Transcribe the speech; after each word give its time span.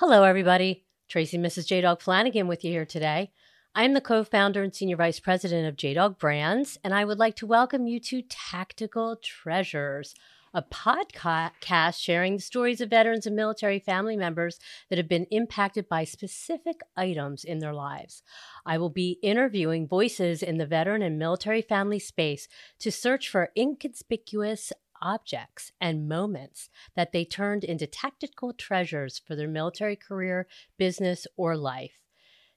Hello, 0.00 0.22
everybody. 0.22 0.84
Tracy 1.08 1.38
Mrs. 1.38 1.66
J 1.66 1.80
Dog 1.80 2.00
Flanagan 2.00 2.46
with 2.46 2.62
you 2.64 2.70
here 2.70 2.86
today. 2.86 3.32
I'm 3.74 3.94
the 3.94 4.00
co 4.00 4.22
founder 4.22 4.62
and 4.62 4.72
senior 4.72 4.94
vice 4.94 5.18
president 5.18 5.66
of 5.66 5.74
J 5.74 5.94
Dog 5.94 6.20
Brands, 6.20 6.78
and 6.84 6.94
I 6.94 7.04
would 7.04 7.18
like 7.18 7.34
to 7.38 7.48
welcome 7.48 7.88
you 7.88 7.98
to 7.98 8.22
Tactical 8.22 9.16
Treasures, 9.16 10.14
a 10.54 10.62
podcast 10.62 12.00
sharing 12.00 12.36
the 12.36 12.42
stories 12.42 12.80
of 12.80 12.90
veterans 12.90 13.26
and 13.26 13.34
military 13.34 13.80
family 13.80 14.16
members 14.16 14.60
that 14.88 14.98
have 14.98 15.08
been 15.08 15.26
impacted 15.32 15.88
by 15.88 16.04
specific 16.04 16.80
items 16.96 17.42
in 17.42 17.58
their 17.58 17.74
lives. 17.74 18.22
I 18.64 18.78
will 18.78 18.90
be 18.90 19.18
interviewing 19.20 19.88
voices 19.88 20.44
in 20.44 20.58
the 20.58 20.66
veteran 20.66 21.02
and 21.02 21.18
military 21.18 21.60
family 21.60 21.98
space 21.98 22.46
to 22.78 22.92
search 22.92 23.28
for 23.28 23.50
inconspicuous 23.56 24.72
objects 25.00 25.72
and 25.80 26.08
moments 26.08 26.70
that 26.96 27.12
they 27.12 27.24
turned 27.24 27.64
into 27.64 27.86
tactical 27.86 28.52
treasures 28.52 29.18
for 29.18 29.36
their 29.36 29.48
military 29.48 29.96
career, 29.96 30.46
business, 30.76 31.26
or 31.36 31.56
life. 31.56 32.02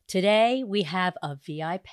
Today, 0.08 0.64
we 0.64 0.84
have 0.84 1.18
a 1.22 1.36
VIP 1.36 1.88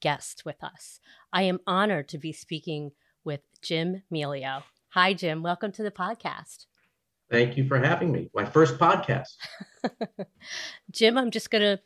guest 0.00 0.44
with 0.44 0.62
us. 0.62 1.00
I 1.32 1.42
am 1.42 1.60
honored 1.66 2.08
to 2.08 2.18
be 2.18 2.32
speaking 2.32 2.92
with 3.24 3.40
Jim 3.60 4.02
Milio. 4.12 4.62
Hi, 4.90 5.12
Jim. 5.12 5.42
Welcome 5.42 5.72
to 5.72 5.82
the 5.82 5.90
podcast. 5.90 6.66
Thank 7.30 7.56
you 7.56 7.66
for 7.66 7.78
having 7.78 8.12
me. 8.12 8.30
My 8.34 8.44
first 8.44 8.78
podcast. 8.78 9.36
Jim, 10.90 11.18
I'm 11.18 11.30
just 11.30 11.50
going 11.50 11.62
to 11.62 11.80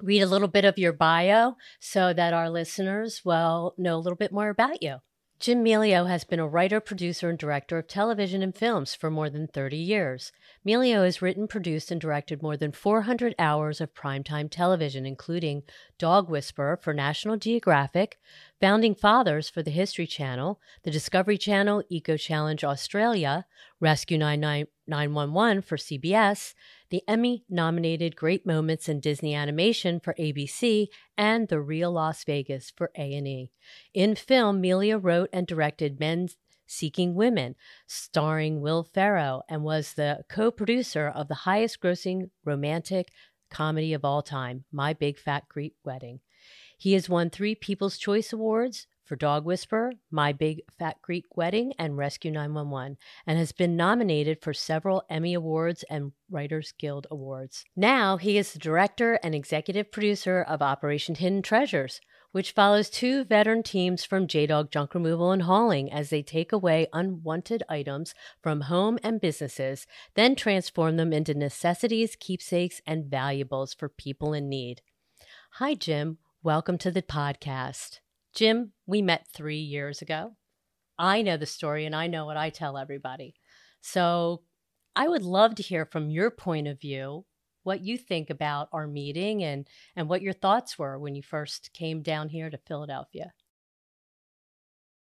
read 0.00 0.22
a 0.22 0.26
little 0.26 0.48
bit 0.48 0.64
of 0.64 0.78
your 0.78 0.92
bio 0.92 1.56
so 1.78 2.12
that 2.12 2.32
our 2.32 2.50
listeners 2.50 3.22
will 3.24 3.74
know 3.78 3.96
a 3.96 4.00
little 4.00 4.16
bit 4.16 4.32
more 4.32 4.48
about 4.48 4.82
you. 4.82 4.96
Jim 5.42 5.64
Milio 5.64 6.06
has 6.06 6.22
been 6.22 6.38
a 6.38 6.46
writer, 6.46 6.78
producer, 6.78 7.28
and 7.28 7.36
director 7.36 7.76
of 7.76 7.88
television 7.88 8.44
and 8.44 8.54
films 8.54 8.94
for 8.94 9.10
more 9.10 9.28
than 9.28 9.48
30 9.48 9.76
years. 9.76 10.30
Milio 10.64 11.04
has 11.04 11.20
written, 11.20 11.48
produced, 11.48 11.90
and 11.90 12.00
directed 12.00 12.44
more 12.44 12.56
than 12.56 12.70
400 12.70 13.34
hours 13.40 13.80
of 13.80 13.92
primetime 13.92 14.48
television, 14.48 15.04
including 15.04 15.64
Dog 15.98 16.30
Whisperer 16.30 16.76
for 16.76 16.94
National 16.94 17.36
Geographic, 17.36 18.20
Founding 18.60 18.94
Fathers 18.94 19.50
for 19.50 19.64
the 19.64 19.72
History 19.72 20.06
Channel, 20.06 20.60
the 20.84 20.92
Discovery 20.92 21.38
Channel, 21.38 21.82
Eco 21.88 22.16
Challenge 22.16 22.62
Australia, 22.62 23.44
Rescue 23.80 24.18
911 24.18 25.62
for 25.62 25.76
CBS, 25.76 26.54
the 26.92 27.02
Emmy 27.08 27.42
nominated 27.48 28.16
Great 28.16 28.44
Moments 28.44 28.86
in 28.86 29.00
Disney 29.00 29.34
Animation 29.34 29.98
for 29.98 30.14
ABC, 30.18 30.88
and 31.16 31.48
The 31.48 31.58
Real 31.58 31.90
Las 31.90 32.22
Vegas 32.22 32.70
for 32.70 32.90
A&E. 32.94 33.50
In 33.94 34.14
film, 34.14 34.62
Milio 34.62 35.02
wrote 35.02 35.30
and 35.32 35.46
directed 35.46 35.98
Men 35.98 36.28
Seeking 36.66 37.14
Women, 37.14 37.54
starring 37.86 38.60
Will 38.60 38.84
Ferrell, 38.84 39.42
and 39.48 39.64
was 39.64 39.94
the 39.94 40.24
co-producer 40.28 41.08
of 41.08 41.28
the 41.28 41.34
highest-grossing 41.34 42.28
romantic 42.44 43.08
comedy 43.50 43.94
of 43.94 44.04
all 44.04 44.20
time, 44.20 44.64
My 44.70 44.92
Big 44.92 45.18
Fat 45.18 45.48
Greek 45.48 45.76
Wedding. 45.86 46.20
He 46.76 46.92
has 46.92 47.08
won 47.08 47.30
three 47.30 47.54
People's 47.54 47.96
Choice 47.96 48.34
Awards, 48.34 48.86
for 49.12 49.16
Dog 49.16 49.44
Whisperer, 49.44 49.92
My 50.10 50.32
Big 50.32 50.62
Fat 50.78 50.96
Greek 51.02 51.36
Wedding, 51.36 51.74
and 51.78 51.98
Rescue 51.98 52.30
911, 52.30 52.96
and 53.26 53.38
has 53.38 53.52
been 53.52 53.76
nominated 53.76 54.40
for 54.40 54.54
several 54.54 55.04
Emmy 55.10 55.34
Awards 55.34 55.84
and 55.90 56.12
Writers 56.30 56.72
Guild 56.78 57.06
Awards. 57.10 57.62
Now 57.76 58.16
he 58.16 58.38
is 58.38 58.54
the 58.54 58.58
director 58.58 59.20
and 59.22 59.34
executive 59.34 59.92
producer 59.92 60.40
of 60.40 60.62
Operation 60.62 61.14
Hidden 61.14 61.42
Treasures, 61.42 62.00
which 62.30 62.52
follows 62.52 62.88
two 62.88 63.24
veteran 63.24 63.62
teams 63.62 64.02
from 64.02 64.26
J 64.26 64.46
Dog 64.46 64.70
Junk 64.70 64.94
Removal 64.94 65.30
and 65.30 65.42
Hauling 65.42 65.92
as 65.92 66.08
they 66.08 66.22
take 66.22 66.50
away 66.50 66.86
unwanted 66.94 67.62
items 67.68 68.14
from 68.42 68.62
home 68.62 68.98
and 69.02 69.20
businesses, 69.20 69.86
then 70.14 70.34
transform 70.34 70.96
them 70.96 71.12
into 71.12 71.34
necessities, 71.34 72.16
keepsakes, 72.18 72.80
and 72.86 73.04
valuables 73.10 73.74
for 73.74 73.90
people 73.90 74.32
in 74.32 74.48
need. 74.48 74.80
Hi, 75.56 75.74
Jim. 75.74 76.16
Welcome 76.42 76.78
to 76.78 76.90
the 76.90 77.02
podcast. 77.02 77.98
Jim, 78.34 78.72
we 78.86 79.02
met 79.02 79.26
three 79.34 79.58
years 79.58 80.02
ago. 80.02 80.36
I 80.98 81.22
know 81.22 81.36
the 81.36 81.46
story 81.46 81.84
and 81.86 81.94
I 81.94 82.06
know 82.06 82.26
what 82.26 82.36
I 82.36 82.50
tell 82.50 82.78
everybody. 82.78 83.34
So 83.80 84.42
I 84.94 85.08
would 85.08 85.22
love 85.22 85.54
to 85.56 85.62
hear 85.62 85.86
from 85.86 86.10
your 86.10 86.30
point 86.30 86.68
of 86.68 86.80
view 86.80 87.24
what 87.64 87.80
you 87.80 87.96
think 87.96 88.30
about 88.30 88.68
our 88.72 88.86
meeting 88.86 89.42
and, 89.42 89.68
and 89.96 90.08
what 90.08 90.22
your 90.22 90.32
thoughts 90.32 90.78
were 90.78 90.98
when 90.98 91.14
you 91.14 91.22
first 91.22 91.72
came 91.72 92.02
down 92.02 92.28
here 92.28 92.50
to 92.50 92.58
Philadelphia. 92.66 93.32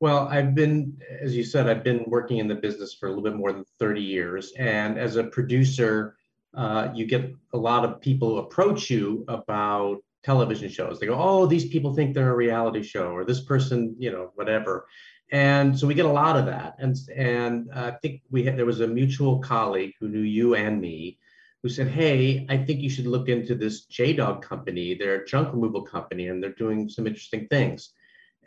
Well, 0.01 0.29
I've 0.29 0.55
been, 0.55 0.97
as 1.21 1.37
you 1.37 1.43
said, 1.43 1.69
I've 1.69 1.83
been 1.83 2.05
working 2.07 2.39
in 2.39 2.47
the 2.47 2.55
business 2.55 2.95
for 2.95 3.07
a 3.07 3.09
little 3.11 3.25
bit 3.25 3.35
more 3.35 3.53
than 3.53 3.65
30 3.79 4.01
years. 4.01 4.53
And 4.57 4.99
as 4.99 5.17
a 5.17 5.25
producer, 5.25 6.17
uh, 6.55 6.89
you 6.95 7.05
get 7.07 7.35
a 7.53 7.59
lot 7.59 7.85
of 7.85 8.01
people 8.01 8.39
approach 8.39 8.91
you 8.91 9.25
about 9.29 9.99
television 10.23 10.69
shows. 10.69 10.99
They 10.99 11.07
go, 11.07 11.17
oh, 11.19 11.47
these 11.47 11.69
people 11.69 11.95
think 11.95 12.15
they're 12.15 12.33
a 12.33 12.37
reality 12.37 12.83
show, 12.83 13.11
or 13.11 13.25
this 13.25 13.41
person, 13.41 13.95
you 13.99 14.11
know, 14.11 14.33
whatever. 14.35 14.87
And 15.31 15.79
so 15.79 15.87
we 15.87 15.95
get 15.95 16.07
a 16.07 16.13
lot 16.13 16.37
of 16.37 16.47
that. 16.47 16.77
And 16.79 16.97
and 17.15 17.71
I 17.75 17.93
think 18.03 18.23
we 18.31 18.45
had 18.45 18.57
there 18.57 18.67
was 18.67 18.81
a 18.81 18.87
mutual 18.87 19.41
colleague 19.41 19.95
who 20.01 20.09
knew 20.09 20.21
you 20.21 20.55
and 20.55 20.81
me, 20.81 21.19
who 21.63 21.69
said, 21.69 21.89
hey, 21.89 22.47
I 22.49 22.57
think 22.57 22.81
you 22.81 22.91
should 22.91 23.07
look 23.07 23.29
into 23.29 23.55
this 23.55 23.85
J 23.85 24.13
Dog 24.13 24.43
company. 24.43 24.95
They're 24.95 25.23
a 25.23 25.27
junk 25.27 25.53
removal 25.53 25.83
company, 25.83 26.29
and 26.29 26.43
they're 26.43 26.53
doing 26.53 26.89
some 26.89 27.07
interesting 27.07 27.47
things. 27.49 27.93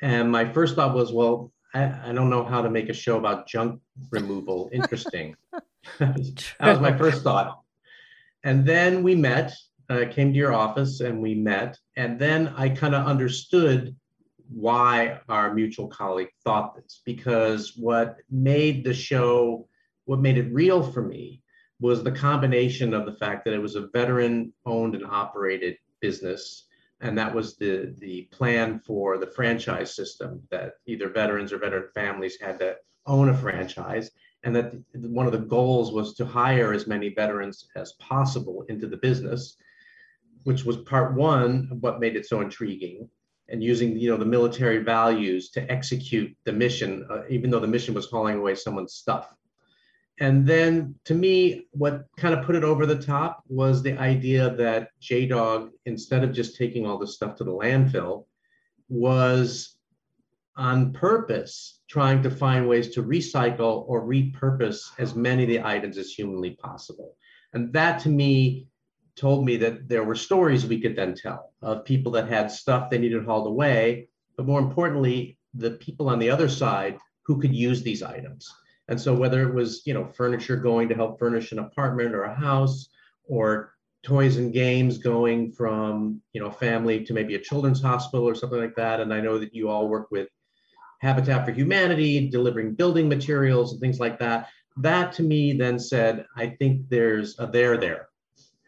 And 0.01 0.31
my 0.31 0.51
first 0.51 0.75
thought 0.75 0.95
was, 0.95 1.13
well, 1.13 1.51
I, 1.73 2.09
I 2.09 2.13
don't 2.13 2.29
know 2.29 2.43
how 2.43 2.61
to 2.61 2.69
make 2.69 2.89
a 2.89 2.93
show 2.93 3.17
about 3.17 3.47
junk 3.47 3.81
removal 4.09 4.69
interesting. 4.73 5.35
that 5.99 6.35
was 6.59 6.79
my 6.79 6.97
first 6.97 7.23
thought. 7.23 7.59
And 8.43 8.65
then 8.65 9.03
we 9.03 9.15
met 9.15 9.53
uh, 9.91 10.05
came 10.09 10.31
to 10.31 10.39
your 10.39 10.53
office 10.53 11.01
and 11.01 11.21
we 11.21 11.35
met. 11.35 11.77
And 11.97 12.17
then 12.17 12.53
I 12.55 12.69
kind 12.69 12.95
of 12.95 13.05
understood 13.05 13.93
why 14.49 15.19
our 15.27 15.53
mutual 15.53 15.87
colleague 15.87 16.31
thought 16.45 16.75
this, 16.75 17.01
because 17.05 17.75
what 17.75 18.17
made 18.29 18.85
the 18.85 18.93
show, 18.93 19.67
what 20.05 20.21
made 20.21 20.37
it 20.37 20.53
real 20.53 20.81
for 20.81 21.01
me 21.01 21.41
was 21.81 22.03
the 22.03 22.11
combination 22.11 22.93
of 22.93 23.05
the 23.05 23.15
fact 23.15 23.43
that 23.43 23.53
it 23.53 23.61
was 23.61 23.75
a 23.75 23.87
veteran 23.87 24.53
owned 24.65 24.95
and 24.95 25.05
operated 25.05 25.77
business. 25.99 26.67
And 27.01 27.17
that 27.17 27.33
was 27.33 27.57
the, 27.57 27.93
the 27.97 28.29
plan 28.31 28.79
for 28.85 29.17
the 29.17 29.27
franchise 29.27 29.93
system 29.93 30.41
that 30.51 30.75
either 30.85 31.09
veterans 31.09 31.51
or 31.51 31.57
veteran 31.57 31.89
families 31.93 32.37
had 32.39 32.59
to 32.59 32.77
own 33.07 33.29
a 33.29 33.37
franchise. 33.37 34.11
And 34.43 34.55
that 34.55 34.73
one 34.93 35.25
of 35.25 35.33
the 35.33 35.39
goals 35.39 35.91
was 35.91 36.13
to 36.15 36.25
hire 36.25 36.71
as 36.71 36.87
many 36.87 37.09
veterans 37.09 37.67
as 37.75 37.93
possible 37.93 38.63
into 38.69 38.87
the 38.87 38.97
business 38.97 39.57
which 40.43 40.65
was 40.65 40.77
part 40.77 41.13
one 41.13 41.67
of 41.71 41.81
what 41.81 41.99
made 41.99 42.15
it 42.15 42.25
so 42.25 42.41
intriguing 42.41 43.09
and 43.49 43.63
using 43.63 43.97
you 43.97 44.09
know 44.09 44.17
the 44.17 44.25
military 44.25 44.79
values 44.79 45.49
to 45.51 45.71
execute 45.71 46.35
the 46.45 46.51
mission 46.51 47.05
uh, 47.11 47.21
even 47.29 47.49
though 47.49 47.59
the 47.59 47.67
mission 47.67 47.93
was 47.93 48.09
hauling 48.09 48.37
away 48.37 48.55
someone's 48.55 48.93
stuff. 48.93 49.33
And 50.19 50.45
then 50.45 50.95
to 51.05 51.13
me 51.13 51.67
what 51.71 52.05
kind 52.17 52.33
of 52.33 52.45
put 52.45 52.55
it 52.55 52.63
over 52.63 52.85
the 52.85 53.01
top 53.01 53.43
was 53.47 53.81
the 53.81 53.97
idea 53.97 54.55
that 54.55 54.89
j-dog 54.99 55.71
instead 55.85 56.23
of 56.23 56.33
just 56.33 56.57
taking 56.57 56.85
all 56.85 56.97
this 56.97 57.15
stuff 57.15 57.35
to 57.37 57.43
the 57.43 57.51
landfill 57.51 58.25
was 58.89 59.75
on 60.57 60.93
purpose 60.93 61.79
trying 61.89 62.21
to 62.23 62.29
find 62.29 62.67
ways 62.67 62.89
to 62.89 63.03
recycle 63.03 63.83
or 63.87 64.03
repurpose 64.03 64.91
as 64.97 65.15
many 65.15 65.43
of 65.43 65.49
the 65.49 65.61
items 65.61 65.97
as 65.97 66.11
humanly 66.11 66.51
possible. 66.51 67.15
And 67.53 67.73
that 67.73 67.99
to 68.01 68.09
me 68.09 68.67
told 69.15 69.45
me 69.45 69.57
that 69.57 69.87
there 69.87 70.03
were 70.03 70.15
stories 70.15 70.65
we 70.65 70.79
could 70.79 70.95
then 70.95 71.15
tell 71.15 71.53
of 71.61 71.85
people 71.85 72.11
that 72.13 72.27
had 72.27 72.51
stuff 72.51 72.89
they 72.89 72.97
needed 72.97 73.25
hauled 73.25 73.47
away, 73.47 74.07
but 74.37 74.45
more 74.45 74.59
importantly, 74.59 75.37
the 75.53 75.71
people 75.71 76.09
on 76.09 76.19
the 76.19 76.29
other 76.29 76.49
side 76.49 76.97
who 77.23 77.39
could 77.39 77.53
use 77.53 77.83
these 77.83 78.01
items. 78.03 78.53
And 78.87 78.99
so 78.99 79.13
whether 79.13 79.47
it 79.47 79.53
was, 79.53 79.83
you 79.85 79.93
know, 79.93 80.05
furniture 80.05 80.57
going 80.57 80.89
to 80.89 80.95
help 80.95 81.19
furnish 81.19 81.51
an 81.51 81.59
apartment 81.59 82.15
or 82.15 82.23
a 82.23 82.35
house, 82.35 82.89
or 83.25 83.73
toys 84.03 84.37
and 84.37 84.51
games 84.51 84.97
going 84.97 85.51
from, 85.51 86.21
you 86.33 86.41
know, 86.41 86.47
a 86.47 86.51
family 86.51 87.05
to 87.05 87.13
maybe 87.13 87.35
a 87.35 87.39
children's 87.39 87.81
hospital 87.81 88.27
or 88.27 88.35
something 88.35 88.59
like 88.59 88.75
that. 88.75 88.99
And 88.99 89.13
I 89.13 89.21
know 89.21 89.37
that 89.37 89.53
you 89.53 89.69
all 89.69 89.87
work 89.87 90.09
with 90.11 90.27
Habitat 90.99 91.45
for 91.45 91.51
Humanity, 91.51 92.29
delivering 92.29 92.73
building 92.73 93.07
materials 93.07 93.71
and 93.71 93.79
things 93.79 93.99
like 93.99 94.19
that. 94.19 94.49
That 94.77 95.13
to 95.13 95.23
me 95.23 95.53
then 95.53 95.79
said, 95.79 96.25
I 96.35 96.47
think 96.47 96.89
there's 96.89 97.37
a 97.39 97.47
there 97.47 97.77
there 97.77 98.09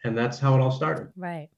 and 0.03 0.17
that's 0.17 0.39
how 0.39 0.55
it 0.55 0.61
all 0.61 0.71
started. 0.71 1.09
Right. 1.15 1.49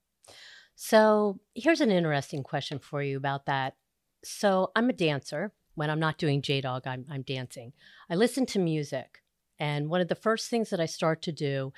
So 0.75 1.39
here's 1.53 1.81
an 1.81 1.91
interesting 1.91 2.43
question 2.43 2.79
for 2.79 3.01
you 3.01 3.17
about 3.17 3.45
that. 3.45 3.75
So 4.23 4.71
I'm 4.75 4.89
a 4.89 4.93
dancer. 4.93 5.53
When 5.75 5.89
I'm 5.89 5.99
not 5.99 6.17
doing 6.17 6.41
J 6.41 6.61
Dog, 6.61 6.87
I'm, 6.87 7.05
I'm 7.11 7.21
dancing. 7.21 7.73
I 8.09 8.15
listen 8.15 8.45
to 8.47 8.59
music. 8.59 9.21
And 9.59 9.89
one 9.89 10.01
of 10.01 10.07
the 10.07 10.15
first 10.15 10.49
things 10.49 10.69
that 10.69 10.79
I 10.79 10.85
start 10.85 11.21
to 11.23 11.31
do 11.31 11.73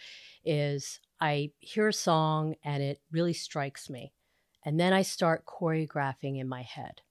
is 0.46 1.00
I 1.20 1.52
hear 1.60 1.88
a 1.88 1.94
song 1.94 2.56
and 2.64 2.82
it 2.84 3.02
really 3.12 3.34
strikes 3.34 3.90
me. 3.90 4.14
And 4.66 4.80
then 4.80 4.94
I 4.94 5.02
start 5.02 5.46
choreographing 5.46 6.40
in 6.40 6.48
my 6.48 6.62
head. 6.62 7.02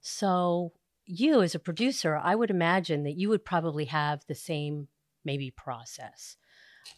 So, 0.00 0.72
you 1.06 1.42
as 1.42 1.54
a 1.54 1.58
producer, 1.58 2.16
I 2.16 2.34
would 2.34 2.50
imagine 2.50 3.04
that 3.04 3.18
you 3.18 3.28
would 3.28 3.44
probably 3.44 3.86
have 3.86 4.24
the 4.26 4.34
same 4.34 4.88
maybe 5.24 5.50
process. 5.50 6.36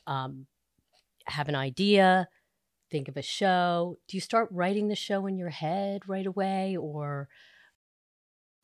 Um, 0.07 0.47
have 1.29 1.49
an 1.49 1.55
idea, 1.55 2.29
think 2.91 3.09
of 3.09 3.17
a 3.17 3.23
show. 3.23 3.99
Do 4.09 4.17
you 4.17 4.21
start 4.21 4.49
writing 4.51 4.89
the 4.89 4.97
show 4.97 5.27
in 5.27 5.37
your 5.37 5.51
head 5.51 6.03
right 6.09 6.27
away, 6.27 6.77
or 6.77 7.29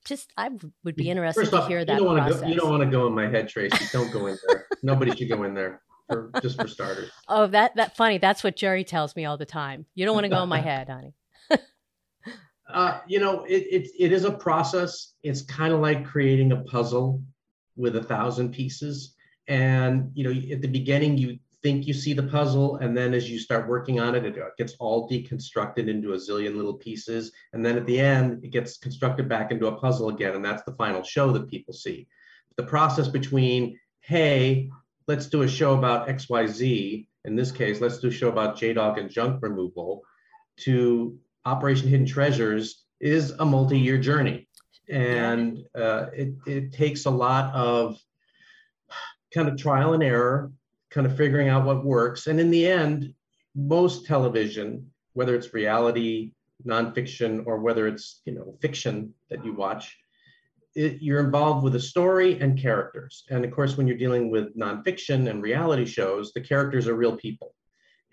just 0.05 0.33
I 0.37 0.51
would 0.85 0.97
be 0.97 1.11
interested 1.11 1.41
First 1.41 1.53
to 1.53 1.63
off, 1.63 1.69
hear 1.69 1.85
that 1.85 1.99
you 1.99 2.05
don't 2.05 2.17
process. 2.17 2.33
Want 2.33 2.41
to 2.41 2.47
go, 2.47 2.49
you 2.49 2.61
don't 2.61 2.71
want 2.71 2.83
to 2.83 2.91
go 2.91 3.07
in 3.07 3.15
my 3.15 3.29
head, 3.29 3.49
Tracy. 3.49 3.85
Don't 3.93 4.13
go 4.13 4.27
in 4.27 4.37
there. 4.49 4.67
Nobody 4.83 5.15
should 5.15 5.29
go 5.29 5.45
in 5.45 5.55
there. 5.55 5.81
For, 6.09 6.31
just 6.43 6.61
for 6.61 6.67
starters. 6.67 7.11
Oh, 7.29 7.47
that 7.47 7.77
that 7.77 7.97
funny. 7.97 8.19
That's 8.19 8.43
what 8.43 8.57
Jerry 8.57 8.85
tells 8.85 9.15
me 9.17 9.25
all 9.25 9.37
the 9.37 9.47
time. 9.47 9.87
You 9.95 10.05
don't 10.05 10.15
want 10.15 10.25
to 10.25 10.31
go 10.31 10.43
in 10.43 10.49
my 10.49 10.61
head, 10.71 10.89
honey. 10.89 11.15
uh, 12.69 12.99
you 13.07 13.21
know, 13.21 13.45
it, 13.45 13.67
it 13.71 13.89
it 13.99 14.13
is 14.13 14.25
a 14.25 14.33
process. 14.33 15.15
It's 15.23 15.43
kind 15.43 15.73
of 15.73 15.81
like 15.81 16.05
creating 16.05 16.53
a 16.53 16.63
puzzle 16.65 17.23
with 17.77 17.97
a 17.97 18.03
thousand 18.03 18.53
pieces. 18.53 19.15
And 19.49 20.11
you 20.15 20.25
know, 20.25 20.53
at 20.53 20.61
the 20.61 20.69
beginning, 20.69 21.19
you 21.19 21.39
think 21.63 21.87
you 21.87 21.95
see 21.95 22.13
the 22.13 22.25
puzzle, 22.25 22.77
and 22.77 22.97
then 22.97 23.15
as 23.15 23.31
you 23.31 23.39
start 23.39 23.69
working 23.69 24.01
on 24.01 24.15
it, 24.15 24.25
it 24.25 24.37
gets 24.59 24.75
all 24.79 25.09
deconstructed 25.09 25.89
into 25.89 26.13
a 26.13 26.17
zillion 26.17 26.57
little 26.57 26.75
pieces. 26.75 27.33
And 27.53 27.65
then 27.65 27.77
at 27.77 27.87
the 27.87 28.01
end, 28.01 28.45
it 28.45 28.51
gets 28.51 28.79
constructed 28.79 29.29
back 29.29 29.53
into 29.53 29.69
a 29.69 29.77
puzzle 29.77 30.09
again, 30.09 30.35
and 30.35 30.45
that's 30.45 30.65
the 30.65 30.75
final 30.75 31.03
show 31.03 31.33
that 31.33 31.49
people 31.49 31.73
see. 31.75 32.09
The 32.57 32.65
process 32.65 33.09
between, 33.09 33.79
hey, 34.01 34.71
let's 35.07 35.27
do 35.27 35.43
a 35.43 35.49
show 35.49 35.75
about 35.75 36.09
XYZ. 36.09 37.07
In 37.25 37.37
this 37.37 37.53
case, 37.53 37.81
let's 37.81 37.99
do 37.99 38.09
a 38.09 38.13
show 38.13 38.29
about 38.29 38.57
JDog 38.57 38.99
and 38.99 39.09
junk 39.11 39.43
removal 39.43 40.03
to 40.59 41.19
Operation 41.45 41.89
Hidden 41.89 42.07
Treasures 42.07 42.85
is 43.01 43.31
a 43.31 43.45
multi-year 43.45 43.99
journey. 43.99 44.49
And 44.89 45.65
uh, 45.75 46.07
it, 46.13 46.35
it 46.47 46.73
takes 46.73 47.05
a 47.05 47.11
lot 47.11 47.55
of 47.55 47.99
kind 49.33 49.49
of 49.49 49.57
trial 49.57 49.95
and 49.95 50.03
error, 50.03 50.53
kind 50.93 51.07
of 51.07 51.17
figuring 51.17 51.49
out 51.49 51.65
what 51.65 51.85
works. 51.85 52.27
And 52.27 52.39
in 52.39 52.51
the 52.51 52.67
end, 52.67 53.15
most 53.55 54.07
television, 54.07 54.91
whether 55.15 55.35
it's 55.35 55.55
reality, 55.55 56.33
nonfiction, 56.67 57.43
or 57.47 57.59
whether 57.59 57.87
it's 57.87 58.21
you 58.25 58.35
know 58.35 58.57
fiction 58.61 59.15
that 59.31 59.45
you 59.45 59.55
watch, 59.55 59.97
it, 60.75 61.03
you're 61.03 61.25
involved 61.25 61.65
with 61.65 61.75
a 61.75 61.81
story 61.81 62.41
and 62.41 62.59
characters. 62.59 63.25
And 63.31 63.45
of 63.45 63.51
course, 63.51 63.77
when 63.77 63.87
you're 63.87 63.99
dealing 63.99 64.31
with 64.31 64.57
nonfiction 64.57 65.29
and 65.29 65.43
reality 65.43 65.85
shows, 65.85 66.33
the 66.33 66.41
characters 66.41 66.87
are 66.89 66.95
real 66.95 67.17
people. 67.17 67.55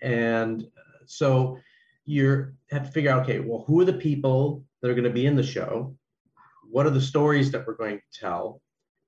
And 0.02 0.62
uh, 0.62 1.04
so 1.06 1.58
you 2.04 2.52
have 2.70 2.86
to 2.86 2.92
figure 2.92 3.10
out, 3.10 3.22
okay, 3.22 3.40
well, 3.40 3.64
who 3.66 3.80
are 3.80 3.84
the 3.84 3.92
people 3.92 4.64
that 4.80 4.90
are 4.90 4.94
going 4.94 5.04
to 5.04 5.10
be 5.10 5.26
in 5.26 5.36
the 5.36 5.42
show? 5.42 5.96
What 6.70 6.86
are 6.86 6.90
the 6.90 7.00
stories 7.00 7.50
that 7.50 7.66
we're 7.66 7.76
going 7.76 7.98
to 7.98 8.20
tell? 8.20 8.60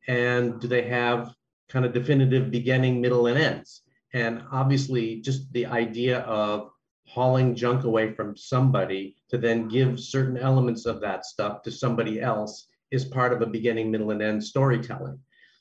And 0.08 0.60
do 0.60 0.68
they 0.68 0.82
have 0.82 1.34
kind 1.72 1.84
of 1.84 1.92
definitive 1.92 2.50
beginning, 2.50 3.00
middle, 3.00 3.26
and 3.26 3.38
ends? 3.38 3.82
And 4.14 4.42
obviously, 4.52 5.20
just 5.20 5.50
the 5.52 5.66
idea 5.66 6.20
of 6.20 6.70
hauling 7.06 7.54
junk 7.54 7.84
away 7.84 8.12
from 8.12 8.36
somebody 8.36 9.16
to 9.30 9.38
then 9.38 9.68
give 9.68 9.98
certain 9.98 10.36
elements 10.36 10.86
of 10.86 11.00
that 11.00 11.24
stuff 11.24 11.62
to 11.62 11.70
somebody 11.70 12.20
else 12.20 12.68
is 12.90 13.04
part 13.04 13.32
of 13.32 13.40
a 13.40 13.46
beginning, 13.46 13.90
middle, 13.90 14.10
and 14.10 14.22
end 14.22 14.44
storytelling. 14.44 15.18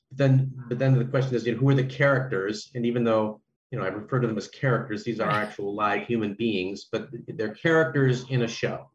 But 0.09 0.17
then, 0.17 0.51
but 0.67 0.79
then 0.79 0.97
the 0.97 1.05
question 1.05 1.35
is, 1.35 1.45
you 1.45 1.53
know, 1.53 1.59
who 1.59 1.69
are 1.69 1.75
the 1.75 1.85
characters? 1.85 2.69
And 2.75 2.85
even 2.85 3.03
though 3.03 3.41
you 3.71 3.79
know 3.79 3.85
I 3.85 3.87
refer 3.87 4.19
to 4.19 4.27
them 4.27 4.37
as 4.37 4.49
characters, 4.49 5.03
these 5.03 5.21
are 5.21 5.29
actual 5.29 5.73
live 5.73 6.05
human 6.05 6.33
beings, 6.33 6.87
but 6.91 7.09
they're 7.27 7.55
characters 7.55 8.25
in 8.29 8.41
a 8.41 8.47
show. 8.47 8.89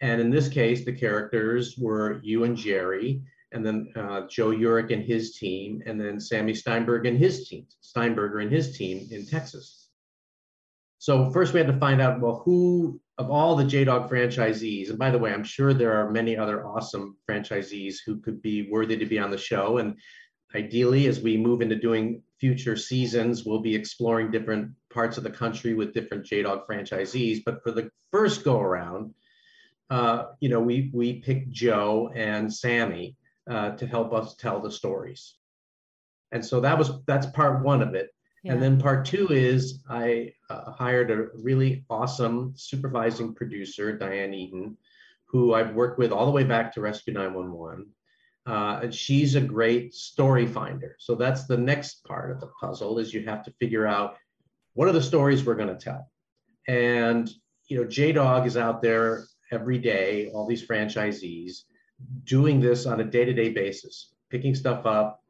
And 0.00 0.20
in 0.20 0.30
this 0.30 0.48
case, 0.48 0.84
the 0.84 0.92
characters 0.92 1.76
were 1.78 2.20
you 2.22 2.44
and 2.44 2.56
Jerry, 2.56 3.22
and 3.52 3.64
then 3.64 3.92
uh, 3.96 4.22
Joe 4.28 4.50
Urich 4.50 4.92
and 4.92 5.02
his 5.02 5.36
team, 5.36 5.82
and 5.86 6.00
then 6.00 6.20
Sammy 6.20 6.54
Steinberg 6.54 7.06
and 7.06 7.18
his 7.18 7.48
team, 7.48 7.66
Steinberger 7.80 8.40
and 8.40 8.52
his 8.52 8.76
team 8.76 9.08
in 9.10 9.26
Texas. 9.26 9.88
So 10.98 11.30
first 11.30 11.54
we 11.54 11.60
had 11.60 11.66
to 11.66 11.78
find 11.78 12.00
out, 12.00 12.20
well, 12.20 12.42
who 12.44 13.00
of 13.16 13.30
all 13.30 13.56
the 13.56 13.64
JDog 13.64 14.08
franchisees, 14.08 14.90
and 14.90 14.98
by 14.98 15.10
the 15.10 15.18
way, 15.18 15.32
I'm 15.32 15.44
sure 15.44 15.72
there 15.72 15.94
are 15.94 16.10
many 16.10 16.36
other 16.36 16.66
awesome 16.66 17.16
franchisees 17.28 17.96
who 18.04 18.18
could 18.20 18.40
be 18.40 18.70
worthy 18.70 18.96
to 18.96 19.06
be 19.06 19.18
on 19.18 19.30
the 19.30 19.38
show. 19.38 19.78
And 19.78 19.96
ideally, 20.54 21.06
as 21.06 21.20
we 21.20 21.36
move 21.36 21.60
into 21.60 21.76
doing 21.76 22.22
future 22.38 22.76
seasons, 22.76 23.44
we'll 23.44 23.60
be 23.60 23.74
exploring 23.74 24.30
different 24.30 24.72
parts 24.92 25.18
of 25.18 25.24
the 25.24 25.30
country 25.30 25.74
with 25.74 25.92
different 25.92 26.24
JDog 26.24 26.66
franchisees. 26.66 27.42
But 27.44 27.62
for 27.62 27.72
the 27.72 27.90
first 28.10 28.44
go 28.44 28.60
around, 28.60 29.14
uh, 29.90 30.26
you 30.40 30.48
know, 30.48 30.60
we 30.60 30.90
we 30.94 31.20
picked 31.20 31.50
Joe 31.50 32.10
and 32.14 32.52
Sammy 32.52 33.16
uh, 33.50 33.70
to 33.72 33.86
help 33.86 34.12
us 34.12 34.36
tell 34.36 34.60
the 34.60 34.70
stories. 34.70 35.34
And 36.32 36.44
so 36.44 36.60
that 36.60 36.78
was 36.78 36.92
that's 37.06 37.26
part 37.26 37.62
one 37.64 37.82
of 37.82 37.94
it. 37.94 38.10
Yeah. 38.44 38.52
And 38.52 38.62
then 38.62 38.80
part 38.80 39.04
two 39.04 39.28
is 39.30 39.80
I 39.90 40.32
uh, 40.48 40.70
hired 40.70 41.10
a 41.10 41.26
really 41.34 41.84
awesome 41.90 42.54
supervising 42.56 43.34
producer, 43.34 43.98
Diane 43.98 44.32
Eaton, 44.32 44.78
who 45.26 45.52
I've 45.52 45.74
worked 45.74 45.98
with 45.98 46.12
all 46.12 46.24
the 46.24 46.32
way 46.32 46.44
back 46.44 46.72
to 46.74 46.80
Rescue 46.80 47.12
911. 47.12 47.86
Uh, 48.46 48.80
and 48.84 48.94
she's 48.94 49.34
a 49.34 49.40
great 49.40 49.92
story 49.92 50.46
finder. 50.46 50.96
So 50.98 51.14
that's 51.14 51.44
the 51.44 51.58
next 51.58 52.04
part 52.04 52.30
of 52.30 52.40
the 52.40 52.50
puzzle 52.60 52.98
is 52.98 53.12
you 53.12 53.24
have 53.26 53.44
to 53.44 53.52
figure 53.60 53.86
out 53.86 54.16
what 54.72 54.88
are 54.88 54.92
the 54.92 55.02
stories 55.02 55.44
we're 55.44 55.56
going 55.56 55.76
to 55.76 55.84
tell. 55.84 56.10
And 56.66 57.28
you 57.68 57.78
know, 57.78 57.86
JDog 57.86 58.46
is 58.46 58.56
out 58.56 58.80
there 58.80 59.26
every 59.52 59.78
day, 59.78 60.30
all 60.32 60.46
these 60.46 60.66
franchisees 60.66 61.64
doing 62.24 62.60
this 62.60 62.86
on 62.86 63.00
a 63.00 63.04
day-to-day 63.04 63.50
basis, 63.50 64.14
picking 64.30 64.54
stuff 64.54 64.86
up, 64.86 65.22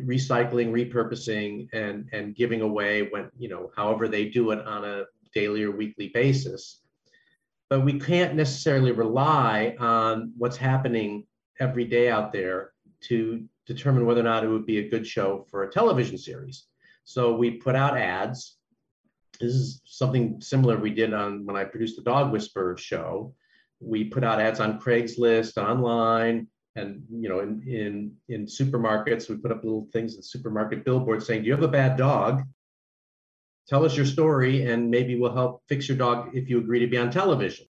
recycling, 0.00 0.70
repurposing, 0.70 1.68
and 1.72 2.08
and 2.12 2.34
giving 2.34 2.60
away 2.60 3.02
when 3.02 3.30
you 3.38 3.48
know 3.48 3.70
however 3.76 4.08
they 4.08 4.26
do 4.26 4.50
it 4.50 4.66
on 4.66 4.84
a 4.84 5.04
daily 5.34 5.62
or 5.62 5.70
weekly 5.70 6.08
basis. 6.08 6.80
But 7.68 7.80
we 7.80 7.98
can't 7.98 8.34
necessarily 8.34 8.92
rely 8.92 9.74
on 9.78 10.32
what's 10.36 10.56
happening 10.56 11.26
every 11.58 11.84
day 11.84 12.08
out 12.10 12.32
there 12.32 12.72
to 13.02 13.44
determine 13.66 14.06
whether 14.06 14.20
or 14.20 14.24
not 14.24 14.44
it 14.44 14.48
would 14.48 14.66
be 14.66 14.78
a 14.78 14.88
good 14.88 15.06
show 15.06 15.46
for 15.50 15.64
a 15.64 15.72
television 15.72 16.16
series. 16.16 16.66
So 17.04 17.34
we 17.34 17.52
put 17.52 17.74
out 17.74 17.98
ads. 17.98 18.56
This 19.40 19.52
is 19.52 19.80
something 19.84 20.40
similar 20.40 20.78
we 20.78 20.90
did 20.90 21.12
on 21.12 21.44
when 21.44 21.56
I 21.56 21.64
produced 21.64 21.96
the 21.96 22.02
Dog 22.02 22.32
Whisperer 22.32 22.76
show. 22.76 23.34
We 23.80 24.04
put 24.04 24.24
out 24.24 24.40
ads 24.40 24.60
on 24.60 24.80
Craigslist, 24.80 25.56
online, 25.58 26.48
and 26.76 27.02
you 27.10 27.28
know 27.28 27.40
in 27.40 27.62
in 27.66 28.12
in 28.28 28.46
supermarkets. 28.46 29.28
We 29.28 29.36
put 29.36 29.50
up 29.50 29.64
little 29.64 29.88
things 29.92 30.14
in 30.16 30.22
supermarket 30.22 30.84
billboards 30.84 31.26
saying 31.26 31.42
do 31.42 31.46
you 31.46 31.54
have 31.54 31.62
a 31.62 31.68
bad 31.68 31.96
dog? 31.96 32.42
Tell 33.68 33.84
us 33.84 33.96
your 33.96 34.06
story 34.06 34.62
and 34.70 34.90
maybe 34.90 35.18
we'll 35.18 35.34
help 35.34 35.62
fix 35.68 35.88
your 35.88 35.98
dog 35.98 36.30
if 36.34 36.48
you 36.48 36.58
agree 36.58 36.78
to 36.80 36.86
be 36.86 36.98
on 36.98 37.10
television. 37.10 37.66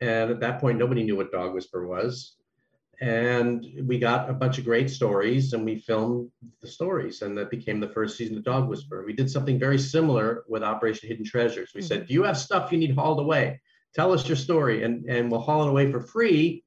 And 0.00 0.30
at 0.30 0.40
that 0.40 0.60
point 0.60 0.78
nobody 0.78 1.02
knew 1.02 1.16
what 1.16 1.30
dog 1.30 1.52
whisper 1.52 1.86
was. 1.86 2.36
And 3.00 3.66
we 3.82 3.98
got 3.98 4.30
a 4.30 4.32
bunch 4.32 4.56
of 4.58 4.64
great 4.64 4.88
stories 4.88 5.52
and 5.52 5.64
we 5.64 5.80
filmed 5.80 6.30
the 6.62 6.68
stories 6.68 7.20
and 7.20 7.36
that 7.36 7.50
became 7.50 7.80
the 7.80 7.88
first 7.88 8.16
season 8.16 8.38
of 8.38 8.44
dog 8.44 8.68
whisper. 8.68 9.04
We 9.04 9.12
did 9.12 9.30
something 9.30 9.58
very 9.58 9.78
similar 9.78 10.44
with 10.48 10.62
operation 10.62 11.08
hidden 11.08 11.24
treasures. 11.24 11.72
We 11.74 11.80
mm-hmm. 11.80 11.88
said 11.88 12.06
do 12.06 12.14
you 12.14 12.22
have 12.22 12.38
stuff 12.38 12.72
you 12.72 12.78
need 12.78 12.94
hauled 12.94 13.20
away 13.20 13.60
tell 13.94 14.12
us 14.12 14.26
your 14.28 14.36
story 14.36 14.82
and 14.82 15.04
and 15.06 15.30
we'll 15.30 15.40
haul 15.40 15.66
it 15.66 15.70
away 15.70 15.90
for 15.90 16.00
free 16.00 16.64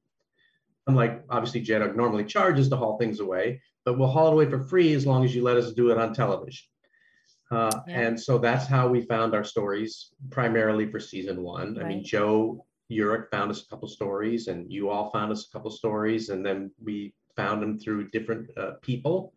unlike 0.88 1.22
obviously 1.30 1.62
JDog 1.64 1.94
normally 1.94 2.24
charges 2.24 2.68
to 2.70 2.76
haul 2.76 2.98
things 2.98 3.20
away, 3.20 3.60
but 3.84 3.98
we'll 3.98 4.08
haul 4.08 4.28
it 4.28 4.32
away 4.32 4.50
for 4.50 4.58
free 4.58 4.94
as 4.94 5.06
long 5.06 5.24
as 5.24 5.34
you 5.34 5.42
let 5.42 5.56
us 5.56 5.72
do 5.72 5.90
it 5.90 5.98
on 5.98 6.12
television. 6.12 6.66
Uh, 7.50 7.70
yeah. 7.86 8.00
And 8.00 8.20
so 8.20 8.38
that's 8.38 8.66
how 8.66 8.88
we 8.88 9.02
found 9.02 9.34
our 9.34 9.44
stories 9.44 10.10
primarily 10.30 10.90
for 10.90 10.98
season 10.98 11.42
one. 11.42 11.74
Right. 11.74 11.84
I 11.84 11.88
mean, 11.88 12.04
Joe 12.04 12.64
Urich 12.90 13.30
found 13.30 13.50
us 13.50 13.62
a 13.62 13.68
couple 13.68 13.86
stories, 13.88 14.48
and 14.48 14.72
you 14.72 14.88
all 14.88 15.10
found 15.10 15.30
us 15.30 15.46
a 15.46 15.50
couple 15.52 15.70
stories, 15.70 16.30
and 16.30 16.44
then 16.44 16.70
we 16.82 17.14
found 17.36 17.62
them 17.62 17.78
through 17.78 18.08
different 18.10 18.50
uh, 18.58 18.72
people. 18.82 19.34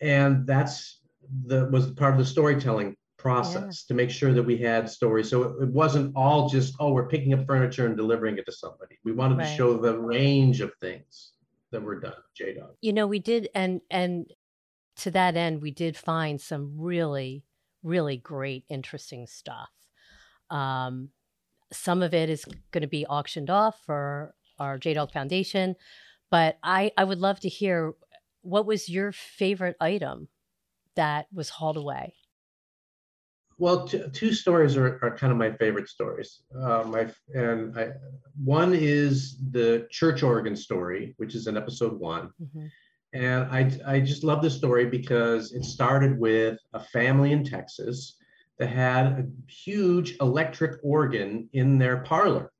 And 0.00 0.46
that's 0.46 1.00
the 1.46 1.68
was 1.72 1.90
part 1.92 2.12
of 2.12 2.18
the 2.18 2.24
storytelling 2.24 2.96
process 3.26 3.84
yeah. 3.84 3.88
to 3.88 3.94
make 3.94 4.08
sure 4.08 4.32
that 4.32 4.42
we 4.44 4.56
had 4.56 4.88
stories. 4.88 5.28
So 5.30 5.42
it, 5.42 5.64
it, 5.64 5.68
wasn't 5.70 6.14
all 6.14 6.48
just, 6.48 6.76
oh, 6.78 6.92
we're 6.92 7.08
picking 7.08 7.34
up 7.34 7.44
furniture 7.44 7.84
and 7.86 7.96
delivering 7.96 8.38
it 8.38 8.46
to 8.46 8.52
somebody. 8.52 9.00
We 9.02 9.10
wanted 9.10 9.38
right. 9.38 9.48
to 9.48 9.56
show 9.56 9.76
the 9.76 9.98
range 9.98 10.60
of 10.60 10.70
things 10.80 11.32
that 11.72 11.82
were 11.82 11.98
done, 11.98 12.14
JDog. 12.40 12.74
You 12.82 12.92
know, 12.92 13.08
we 13.08 13.18
did, 13.18 13.48
and 13.52 13.80
and 13.90 14.32
to 14.98 15.10
that 15.10 15.36
end, 15.36 15.60
we 15.60 15.72
did 15.72 15.96
find 15.96 16.40
some 16.40 16.74
really, 16.78 17.42
really 17.82 18.16
great, 18.16 18.64
interesting 18.68 19.26
stuff. 19.26 19.70
Um, 20.48 21.08
some 21.72 22.04
of 22.04 22.14
it 22.14 22.30
is 22.30 22.44
going 22.70 22.82
to 22.82 22.86
be 22.86 23.06
auctioned 23.06 23.50
off 23.50 23.76
for 23.84 24.36
our 24.60 24.78
JDog 24.78 25.12
Foundation, 25.12 25.74
but 26.30 26.58
I 26.62 26.92
I 26.96 27.02
would 27.02 27.18
love 27.18 27.40
to 27.40 27.48
hear 27.48 27.94
what 28.42 28.66
was 28.66 28.88
your 28.88 29.10
favorite 29.10 29.76
item 29.80 30.28
that 30.94 31.26
was 31.32 31.48
hauled 31.48 31.76
away 31.76 32.14
well, 33.58 33.86
t- 33.86 34.02
two 34.12 34.32
stories 34.32 34.76
are, 34.76 34.98
are 35.02 35.16
kind 35.16 35.32
of 35.32 35.38
my 35.38 35.50
favorite 35.52 35.88
stories. 35.88 36.42
Uh, 36.54 36.84
my 36.86 37.08
and 37.34 37.78
I, 37.78 37.92
one 38.42 38.74
is 38.74 39.38
the 39.50 39.86
church 39.90 40.22
organ 40.22 40.56
story, 40.56 41.14
which 41.16 41.34
is 41.34 41.46
in 41.46 41.56
episode 41.56 41.98
one, 41.98 42.30
mm-hmm. 42.40 42.66
and 43.12 43.44
I 43.50 43.94
I 43.94 44.00
just 44.00 44.24
love 44.24 44.42
this 44.42 44.56
story 44.56 44.86
because 44.86 45.52
it 45.52 45.64
started 45.64 46.18
with 46.18 46.58
a 46.74 46.80
family 46.80 47.32
in 47.32 47.44
Texas 47.44 48.16
that 48.58 48.68
had 48.68 49.06
a 49.06 49.26
huge 49.50 50.16
electric 50.20 50.78
organ 50.82 51.48
in 51.52 51.78
their 51.78 51.98
parlor 51.98 52.52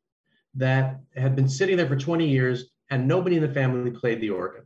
that 0.55 1.01
had 1.17 1.37
been 1.37 1.49
sitting 1.49 1.77
there 1.77 1.87
for 1.87 1.97
20 1.97 2.27
years 2.27 2.71
and 2.91 3.07
nobody 3.07 3.37
in 3.37 3.43
the 3.43 3.53
family 3.53 3.91
played 3.91 4.21
the 4.21 4.31
organ. 4.31 4.63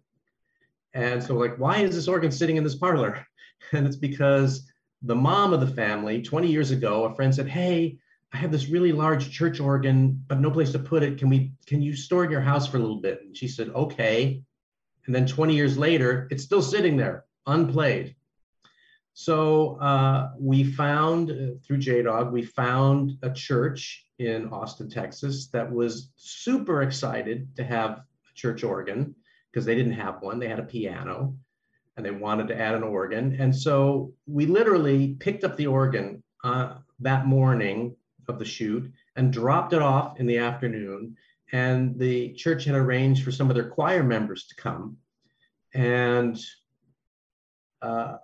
And 0.95 1.23
so, 1.23 1.35
like, 1.35 1.57
why 1.57 1.79
is 1.79 1.95
this 1.95 2.09
organ 2.09 2.31
sitting 2.31 2.57
in 2.57 2.65
this 2.65 2.77
parlor? 2.77 3.27
And 3.73 3.87
it's 3.87 3.97
because 3.97 4.70
the 5.03 5.15
mom 5.15 5.53
of 5.53 5.61
the 5.61 5.67
family, 5.67 6.23
20 6.23 6.49
years 6.49 6.71
ago, 6.71 7.05
a 7.05 7.15
friend 7.15 7.35
said, 7.35 7.49
Hey, 7.49 7.99
I 8.33 8.37
have 8.37 8.53
this 8.53 8.69
really 8.69 8.93
large 8.93 9.31
church 9.31 9.61
organ, 9.61 10.23
but 10.27 10.41
no 10.41 10.51
place 10.51 10.73
to 10.73 10.79
put 10.79 11.03
it. 11.03 11.19
Can 11.19 11.29
we, 11.29 11.53
can 11.67 11.83
you 11.83 11.97
store 11.97 12.23
it 12.23 12.27
in 12.27 12.33
your 12.33 12.41
house 12.41 12.67
for 12.67 12.77
a 12.77 12.81
little 12.81 13.01
bit? 13.01 13.23
And 13.23 13.37
she 13.37 13.49
said, 13.49 13.71
Okay. 13.71 14.43
And 15.07 15.15
then 15.15 15.27
20 15.27 15.55
years 15.55 15.77
later, 15.79 16.29
it's 16.31 16.45
still 16.45 16.63
sitting 16.63 16.97
there, 16.97 17.25
unplayed. 17.47 18.15
So 19.15 19.77
uh, 19.77 20.31
we 20.39 20.63
found 20.63 21.31
uh, 21.31 21.59
through 21.67 21.79
JDog, 21.79 22.31
we 22.31 22.43
found 22.43 23.19
a 23.23 23.31
church 23.31 24.07
in 24.19 24.49
Austin, 24.51 24.89
Texas 24.89 25.49
that 25.49 25.71
was 25.71 26.13
super 26.17 26.83
excited 26.83 27.57
to 27.57 27.65
have 27.65 27.91
a 27.91 28.35
church 28.35 28.63
organ 28.63 29.15
because 29.51 29.65
they 29.65 29.75
didn't 29.75 29.95
have 29.95 30.23
one. 30.23 30.39
They 30.39 30.49
had 30.49 30.61
a 30.61 30.65
piano 30.65 31.37
and 31.97 32.05
they 32.05 32.11
wanted 32.11 32.49
to 32.49 32.59
add 32.59 32.75
an 32.75 32.83
organ. 32.83 33.37
And 33.39 33.55
so 33.55 34.13
we 34.27 34.47
literally 34.47 35.17
picked 35.21 35.45
up 35.45 35.57
the 35.57 35.67
organ 35.67 36.23
uh, 36.45 36.75
that 37.01 37.27
morning 37.27 37.97
of 38.29 38.39
the 38.39 38.45
shoot 38.45 38.91
and 39.17 39.33
dropped 39.33 39.73
it 39.73 39.83
off 39.83 40.19
in 40.19 40.27
the 40.27 40.39
afternoon. 40.39 41.17
And 41.53 41.99
the 41.99 42.33
church 42.35 42.65
had 42.65 42.77
arranged 42.77 43.25
for 43.25 43.33
some 43.33 43.51
of 43.51 43.57
their 43.57 43.69
choir 43.69 44.03
members 44.03 44.47
to 44.47 44.55
come. 44.55 44.97
And 45.75 46.39
uh, 47.83 48.17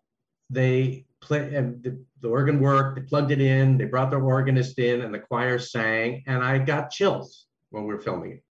they 0.50 1.06
play 1.20 1.54
and 1.54 1.82
the, 1.82 1.99
the 2.20 2.28
organ 2.28 2.61
worked, 2.61 2.96
they 2.96 3.06
plugged 3.06 3.30
it 3.30 3.40
in, 3.40 3.78
they 3.78 3.85
brought 3.85 4.11
their 4.11 4.23
organist 4.23 4.78
in, 4.78 5.02
and 5.02 5.12
the 5.12 5.18
choir 5.18 5.58
sang, 5.58 6.23
and 6.26 6.42
I 6.42 6.58
got 6.58 6.90
chills 6.90 7.46
when 7.70 7.85
we 7.85 7.92
were 7.92 8.00
filming 8.00 8.32
it. 8.32 8.42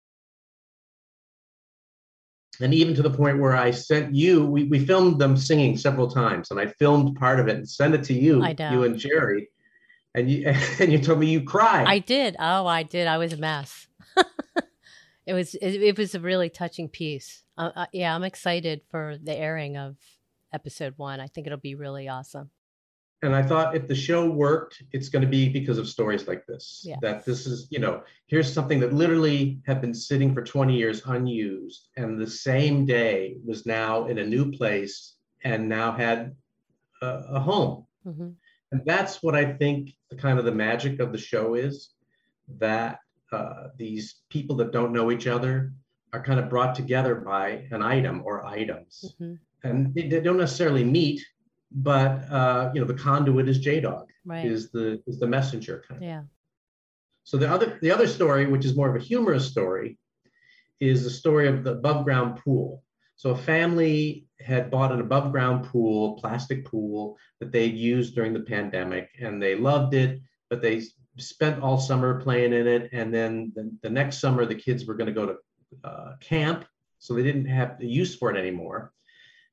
And 2.62 2.74
even 2.74 2.96
to 2.96 3.02
the 3.02 3.10
point 3.10 3.40
where 3.40 3.56
I 3.56 3.72
sent 3.72 4.14
you, 4.14 4.46
we, 4.46 4.64
we 4.66 4.86
filmed 4.86 5.20
them 5.20 5.36
singing 5.36 5.78
several 5.78 6.10
times, 6.10 6.52
and 6.52 6.60
I 6.60 6.68
filmed 6.68 7.16
part 7.18 7.40
of 7.40 7.48
it 7.48 7.56
and 7.58 7.70
sent 7.70 7.94
it 7.94 8.04
to 8.06 8.14
you, 8.14 8.46
you 8.46 8.84
and 8.84 8.98
Jerry. 8.98 9.50
And 10.14 10.30
you 10.30 10.48
and 10.80 10.92
you 10.92 11.00
told 11.00 11.20
me 11.20 11.28
you 11.28 11.44
cried. 11.44 11.88
I 11.88 12.00
did. 12.00 12.36
Oh, 12.40 12.66
I 12.66 12.84
did. 12.84 13.08
I 13.08 13.18
was 13.18 13.34
a 13.34 13.38
mess. 13.38 13.88
it 15.26 15.34
was 15.34 15.56
it, 15.56 15.82
it, 15.82 15.98
was 15.98 16.16
a 16.16 16.20
really 16.20 16.50
touching 16.50 16.88
piece. 16.88 17.44
Uh, 17.58 17.72
uh, 17.76 17.86
yeah, 17.92 18.16
I'm 18.16 18.24
excited 18.24 18.82
for 18.90 19.18
the 19.22 19.36
airing 19.36 19.76
of 19.76 19.98
episode 20.54 20.94
one. 20.98 21.20
I 21.20 21.28
think 21.28 21.48
it'll 21.48 21.60
be 21.60 21.76
really 21.76 22.08
awesome. 22.08 22.50
And 23.22 23.36
I 23.36 23.42
thought 23.42 23.76
if 23.76 23.88
the 23.88 23.96
show 23.96 24.30
worked, 24.30 24.84
it's 24.92 25.10
going 25.10 25.22
to 25.22 25.28
be 25.28 25.50
because 25.50 25.78
of 25.78 25.88
stories 25.88 26.28
like 26.28 26.46
this. 26.46 26.84
Yeah. 26.86 26.98
That 27.02 27.26
this 27.26 27.48
is, 27.48 27.68
you 27.72 27.80
know, 27.80 28.04
here's 28.28 28.52
something 28.52 28.80
that 28.82 28.94
literally 28.94 29.60
had 29.66 29.82
been 29.82 29.94
sitting 29.94 30.34
for 30.34 30.44
20 30.44 30.76
years 30.76 31.02
unused, 31.06 31.90
and 31.98 32.20
the 32.20 32.30
same 32.30 32.86
day 32.86 33.38
was 33.44 33.66
now 33.66 34.06
in 34.06 34.20
a 34.20 34.26
new 34.26 34.52
place 34.52 35.16
and 35.44 35.68
now 35.70 35.92
had 35.92 36.36
a, 37.02 37.08
a 37.08 37.40
home. 37.40 37.86
Mm-hmm. 38.06 38.30
And 38.72 38.82
that's 38.86 39.24
what 39.24 39.36
I 39.36 39.54
think 39.54 39.92
the 40.10 40.18
kind 40.18 40.38
of 40.38 40.46
the 40.46 40.52
magic 40.52 41.00
of 41.00 41.12
the 41.12 41.18
show 41.18 41.56
is 41.56 41.92
that 42.60 43.00
uh, 43.32 43.68
these 43.78 44.22
people 44.30 44.56
that 44.58 44.72
don't 44.72 44.94
know 44.94 45.12
each 45.12 45.28
other 45.28 45.74
are 46.14 46.22
kind 46.22 46.40
of 46.40 46.50
brought 46.50 46.76
together 46.76 47.16
by 47.16 47.68
an 47.72 47.82
item 47.82 48.22
or 48.26 48.46
items. 48.46 49.16
Mm-hmm 49.20 49.36
and 49.66 49.94
they, 49.94 50.08
they 50.08 50.20
don't 50.22 50.38
necessarily 50.38 50.84
meet, 50.84 51.26
but 51.76 52.32
uh, 52.32 52.72
you 52.74 52.80
know 52.80 52.88
the 52.88 52.94
conduit 52.94 53.50
is 53.50 53.64
JDog, 53.64 54.06
right. 54.24 54.46
is 54.46 54.72
the 54.72 55.04
is 55.06 55.20
the 55.20 55.28
messenger 55.28 55.84
kind 55.88 56.02
of. 56.02 56.08
Yeah. 56.08 56.22
So 57.26 57.38
the 57.38 57.52
other 57.52 57.78
the 57.82 57.92
other 57.92 58.08
story, 58.08 58.48
which 58.48 58.66
is 58.66 58.76
more 58.76 58.90
of 58.90 58.96
a 58.96 59.04
humorous 59.04 59.46
story, 59.48 59.98
is 60.80 61.04
the 61.04 61.10
story 61.10 61.48
of 61.48 61.64
the 61.64 61.74
above 61.74 62.06
ground 62.06 62.40
pool. 62.44 62.82
So 63.18 63.32
a 63.32 63.38
family 63.38 64.28
had 64.40 64.72
bought 64.72 64.92
an 64.92 65.02
above 65.02 65.32
ground 65.32 65.66
pool, 65.66 66.16
plastic 66.16 66.66
pool 66.66 67.18
that 67.40 67.52
they'd 67.52 67.76
used 67.76 68.16
during 68.16 68.34
the 68.34 68.42
pandemic, 68.42 69.10
and 69.22 69.42
they 69.42 69.56
loved 69.56 69.94
it, 69.94 70.22
but 70.50 70.62
they 70.62 70.84
spent 71.18 71.62
all 71.62 71.78
summer 71.78 72.22
playing 72.22 72.54
in 72.54 72.68
it. 72.68 72.90
And 72.92 73.14
then 73.14 73.54
the, 73.56 73.72
the 73.84 73.90
next 73.90 74.20
summer, 74.20 74.46
the 74.46 74.56
kids 74.56 74.86
were 74.86 74.96
going 74.96 75.08
to 75.08 75.14
go 75.14 75.26
to 75.26 75.88
uh, 75.90 76.16
camp, 76.20 76.66
so 77.00 77.14
they 77.14 77.24
didn't 77.24 77.46
have 77.46 77.80
the 77.80 77.88
use 77.88 78.16
for 78.16 78.32
it 78.32 78.38
anymore. 78.38 78.92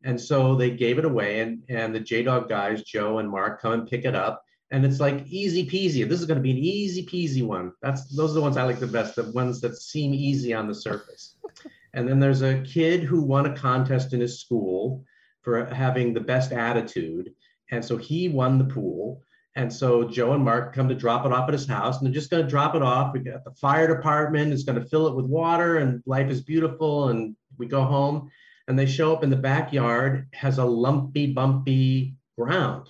And 0.04 0.20
so 0.20 0.54
they 0.56 0.70
gave 0.70 0.98
it 0.98 1.04
away, 1.04 1.40
and 1.40 1.62
and 1.68 1.94
the 1.94 2.00
JDog 2.00 2.48
guys, 2.48 2.82
Joe 2.82 3.18
and 3.18 3.30
Mark, 3.30 3.60
come 3.60 3.72
and 3.72 3.88
pick 3.88 4.04
it 4.04 4.14
up, 4.14 4.44
and 4.70 4.84
it's 4.84 5.00
like 5.00 5.26
easy 5.26 5.66
peasy. 5.66 6.08
This 6.08 6.20
is 6.20 6.26
going 6.26 6.38
to 6.38 6.42
be 6.42 6.50
an 6.50 6.58
easy 6.58 7.06
peasy 7.06 7.44
one. 7.44 7.72
That's 7.82 8.14
those 8.16 8.32
are 8.32 8.34
the 8.34 8.40
ones 8.40 8.56
I 8.56 8.64
like 8.64 8.80
the 8.80 8.86
best, 8.86 9.16
the 9.16 9.30
ones 9.30 9.60
that 9.60 9.76
seem 9.76 10.12
easy 10.12 10.54
on 10.54 10.66
the 10.66 10.74
surface. 10.74 11.36
and 11.94 12.08
then 12.08 12.18
there's 12.18 12.42
a 12.42 12.62
kid 12.62 13.04
who 13.04 13.22
won 13.22 13.46
a 13.46 13.56
contest 13.56 14.12
in 14.12 14.20
his 14.20 14.40
school 14.40 15.04
for 15.42 15.66
having 15.66 16.14
the 16.14 16.20
best 16.20 16.52
attitude, 16.52 17.32
and 17.70 17.84
so 17.84 17.96
he 17.96 18.28
won 18.28 18.58
the 18.58 18.72
pool. 18.72 19.22
And 19.54 19.70
so 19.70 20.04
Joe 20.04 20.32
and 20.32 20.42
Mark 20.42 20.74
come 20.74 20.88
to 20.88 20.94
drop 20.94 21.26
it 21.26 21.32
off 21.32 21.48
at 21.48 21.52
his 21.52 21.66
house, 21.66 21.98
and 21.98 22.06
they're 22.06 22.14
just 22.14 22.30
going 22.30 22.42
to 22.42 22.48
drop 22.48 22.74
it 22.74 22.82
off. 22.82 23.12
We 23.12 23.20
got 23.20 23.44
the 23.44 23.52
fire 23.52 23.86
department 23.86 24.52
is 24.52 24.64
going 24.64 24.80
to 24.80 24.88
fill 24.88 25.06
it 25.08 25.14
with 25.14 25.26
water, 25.26 25.76
and 25.76 26.02
life 26.06 26.30
is 26.30 26.40
beautiful. 26.40 27.08
And 27.08 27.36
we 27.58 27.66
go 27.66 27.84
home, 27.84 28.30
and 28.68 28.78
they 28.78 28.86
show 28.86 29.12
up 29.12 29.24
in 29.24 29.30
the 29.30 29.36
backyard 29.36 30.28
has 30.32 30.58
a 30.58 30.64
lumpy, 30.64 31.32
bumpy 31.32 32.14
ground, 32.38 32.88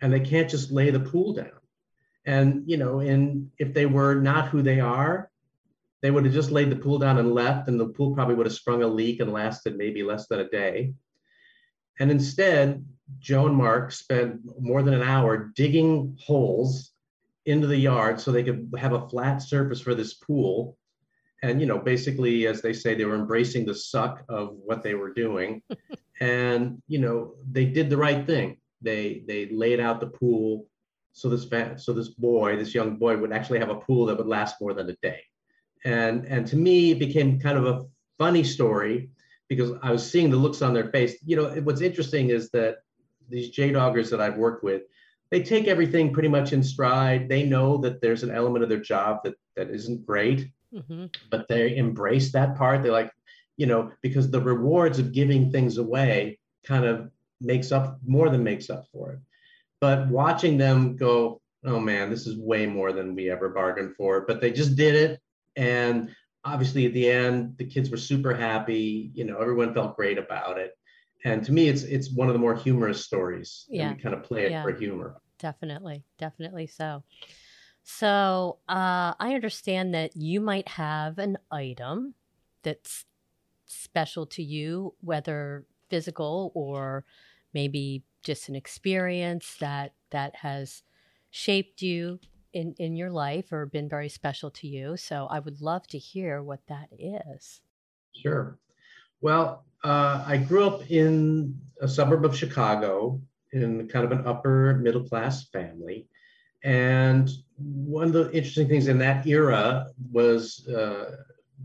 and 0.00 0.12
they 0.12 0.20
can't 0.20 0.50
just 0.50 0.70
lay 0.70 0.90
the 0.90 1.00
pool 1.00 1.32
down. 1.34 1.50
And 2.24 2.64
you 2.66 2.76
know, 2.76 3.00
and 3.00 3.50
if 3.58 3.72
they 3.72 3.86
were 3.86 4.14
not 4.14 4.48
who 4.48 4.62
they 4.62 4.80
are, 4.80 5.30
they 6.02 6.10
would 6.10 6.24
have 6.24 6.34
just 6.34 6.50
laid 6.50 6.70
the 6.70 6.76
pool 6.76 6.98
down 6.98 7.18
and 7.18 7.32
left, 7.32 7.68
and 7.68 7.80
the 7.80 7.88
pool 7.88 8.14
probably 8.14 8.34
would 8.34 8.46
have 8.46 8.54
sprung 8.54 8.82
a 8.82 8.86
leak 8.86 9.20
and 9.20 9.32
lasted 9.32 9.76
maybe 9.76 10.02
less 10.02 10.28
than 10.28 10.40
a 10.40 10.48
day. 10.48 10.92
And 11.98 12.10
instead, 12.10 12.84
Joe 13.18 13.46
and 13.46 13.56
Mark 13.56 13.90
spent 13.92 14.40
more 14.60 14.82
than 14.82 14.94
an 14.94 15.02
hour 15.02 15.50
digging 15.56 16.16
holes 16.20 16.92
into 17.46 17.66
the 17.66 17.76
yard 17.76 18.20
so 18.20 18.30
they 18.30 18.44
could 18.44 18.72
have 18.78 18.92
a 18.92 19.08
flat 19.08 19.42
surface 19.42 19.80
for 19.80 19.94
this 19.94 20.14
pool 20.14 20.76
and 21.42 21.60
you 21.60 21.66
know 21.66 21.78
basically 21.78 22.46
as 22.46 22.62
they 22.62 22.72
say 22.72 22.94
they 22.94 23.04
were 23.04 23.14
embracing 23.14 23.64
the 23.64 23.74
suck 23.74 24.24
of 24.28 24.56
what 24.64 24.82
they 24.82 24.94
were 24.94 25.12
doing. 25.12 25.62
And 26.20 26.82
you 26.88 26.98
know 26.98 27.34
they 27.48 27.64
did 27.64 27.88
the 27.88 27.96
right 27.96 28.26
thing. 28.26 28.56
They 28.82 29.22
they 29.28 29.50
laid 29.50 29.78
out 29.78 30.00
the 30.00 30.08
pool 30.08 30.66
so 31.12 31.28
this 31.28 31.46
so 31.84 31.92
this 31.92 32.08
boy 32.08 32.56
this 32.56 32.74
young 32.74 32.96
boy 32.96 33.16
would 33.16 33.32
actually 33.32 33.60
have 33.60 33.68
a 33.68 33.76
pool 33.76 34.06
that 34.06 34.18
would 34.18 34.26
last 34.26 34.56
more 34.60 34.74
than 34.74 34.90
a 34.90 34.96
day. 35.00 35.20
And 35.84 36.24
and 36.26 36.44
to 36.48 36.56
me 36.56 36.90
it 36.90 36.98
became 36.98 37.38
kind 37.38 37.56
of 37.56 37.66
a 37.66 37.84
funny 38.18 38.42
story 38.42 39.10
because 39.48 39.70
i 39.80 39.92
was 39.92 40.10
seeing 40.10 40.28
the 40.28 40.36
looks 40.36 40.60
on 40.60 40.74
their 40.74 40.90
face. 40.90 41.14
You 41.24 41.36
know 41.36 41.48
what's 41.62 41.82
interesting 41.82 42.30
is 42.30 42.50
that 42.50 42.78
these 43.28 43.50
j-doggers 43.50 44.10
that 44.10 44.20
i've 44.20 44.38
worked 44.38 44.64
with 44.64 44.82
they 45.30 45.42
take 45.42 45.68
everything 45.68 46.12
pretty 46.12 46.28
much 46.28 46.52
in 46.52 46.62
stride. 46.62 47.28
They 47.28 47.44
know 47.44 47.76
that 47.78 48.00
there's 48.00 48.22
an 48.22 48.30
element 48.30 48.62
of 48.64 48.68
their 48.68 48.80
job 48.80 49.20
that 49.24 49.34
that 49.56 49.70
isn't 49.70 50.04
great 50.04 50.50
mm-hmm. 50.74 51.06
but 51.30 51.48
they 51.48 51.76
embrace 51.76 52.32
that 52.32 52.56
part. 52.56 52.82
They 52.82 52.90
like, 52.90 53.12
you 53.56 53.66
know, 53.66 53.92
because 54.02 54.30
the 54.30 54.40
rewards 54.40 54.98
of 54.98 55.12
giving 55.12 55.50
things 55.50 55.78
away 55.78 56.38
kind 56.64 56.84
of 56.84 57.10
makes 57.40 57.72
up 57.72 57.98
more 58.06 58.28
than 58.28 58.42
makes 58.42 58.70
up 58.70 58.86
for 58.92 59.12
it. 59.12 59.18
But 59.80 60.08
watching 60.08 60.58
them 60.58 60.96
go, 60.96 61.40
oh 61.64 61.80
man, 61.80 62.10
this 62.10 62.26
is 62.26 62.36
way 62.36 62.66
more 62.66 62.92
than 62.92 63.14
we 63.14 63.30
ever 63.30 63.48
bargained 63.48 63.96
for. 63.96 64.22
But 64.22 64.40
they 64.40 64.50
just 64.50 64.76
did 64.76 64.94
it. 64.94 65.20
And 65.56 66.14
obviously 66.44 66.86
at 66.86 66.94
the 66.94 67.10
end, 67.10 67.56
the 67.58 67.64
kids 67.64 67.90
were 67.90 67.96
super 67.96 68.34
happy. 68.34 69.10
You 69.14 69.24
know, 69.24 69.38
everyone 69.38 69.74
felt 69.74 69.96
great 69.96 70.18
about 70.18 70.58
it. 70.58 70.72
And 71.24 71.44
to 71.44 71.52
me, 71.52 71.68
it's 71.68 71.82
it's 71.82 72.12
one 72.12 72.28
of 72.28 72.32
the 72.32 72.38
more 72.38 72.54
humorous 72.54 73.04
stories. 73.04 73.66
Yeah. 73.68 73.92
we 73.92 74.00
kind 74.00 74.14
of 74.14 74.22
play 74.22 74.46
it 74.46 74.52
yeah. 74.52 74.62
for 74.62 74.72
humor. 74.72 75.16
Definitely. 75.38 76.04
Definitely 76.18 76.66
so. 76.66 77.02
So 77.90 78.58
uh, 78.68 79.14
I 79.18 79.34
understand 79.34 79.94
that 79.94 80.14
you 80.14 80.42
might 80.42 80.68
have 80.68 81.18
an 81.18 81.38
item 81.50 82.14
that's 82.62 83.06
special 83.66 84.26
to 84.26 84.42
you, 84.42 84.94
whether 85.00 85.66
physical 85.88 86.52
or 86.54 87.06
maybe 87.54 88.04
just 88.22 88.48
an 88.48 88.56
experience 88.56 89.56
that 89.58 89.94
that 90.10 90.36
has 90.36 90.82
shaped 91.30 91.82
you 91.82 92.20
in 92.52 92.74
in 92.78 92.96
your 92.96 93.10
life 93.10 93.52
or 93.52 93.66
been 93.66 93.88
very 93.88 94.08
special 94.10 94.50
to 94.52 94.68
you. 94.68 94.96
So 94.96 95.26
I 95.26 95.40
would 95.40 95.62
love 95.62 95.86
to 95.88 95.98
hear 95.98 96.42
what 96.42 96.66
that 96.68 96.90
is. 96.98 97.62
Sure. 98.14 98.58
Well, 99.20 99.66
uh, 99.84 100.24
I 100.26 100.38
grew 100.38 100.66
up 100.66 100.90
in 100.90 101.60
a 101.80 101.88
suburb 101.88 102.24
of 102.24 102.36
Chicago 102.36 103.22
in 103.52 103.88
kind 103.88 104.04
of 104.04 104.12
an 104.12 104.26
upper 104.26 104.76
middle 104.76 105.04
class 105.08 105.48
family. 105.50 106.08
And 106.64 107.30
one 107.56 108.06
of 108.06 108.12
the 108.12 108.32
interesting 108.32 108.68
things 108.68 108.88
in 108.88 108.98
that 108.98 109.26
era 109.26 109.88
was 110.12 110.66
uh, 110.68 111.16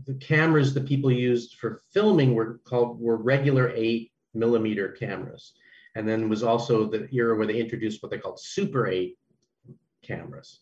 the 0.06 0.14
cameras 0.14 0.74
that 0.74 0.86
people 0.86 1.10
used 1.10 1.54
for 1.54 1.80
filming 1.92 2.34
were 2.34 2.60
called 2.64 3.00
were 3.00 3.16
regular 3.16 3.72
eight 3.74 4.12
millimeter 4.34 4.88
cameras. 4.88 5.52
And 5.94 6.08
then 6.08 6.28
was 6.28 6.42
also 6.42 6.86
the 6.86 7.08
era 7.12 7.36
where 7.36 7.46
they 7.46 7.60
introduced 7.60 8.02
what 8.02 8.10
they 8.10 8.18
called 8.18 8.40
Super 8.40 8.88
8 8.88 9.16
cameras. 10.02 10.60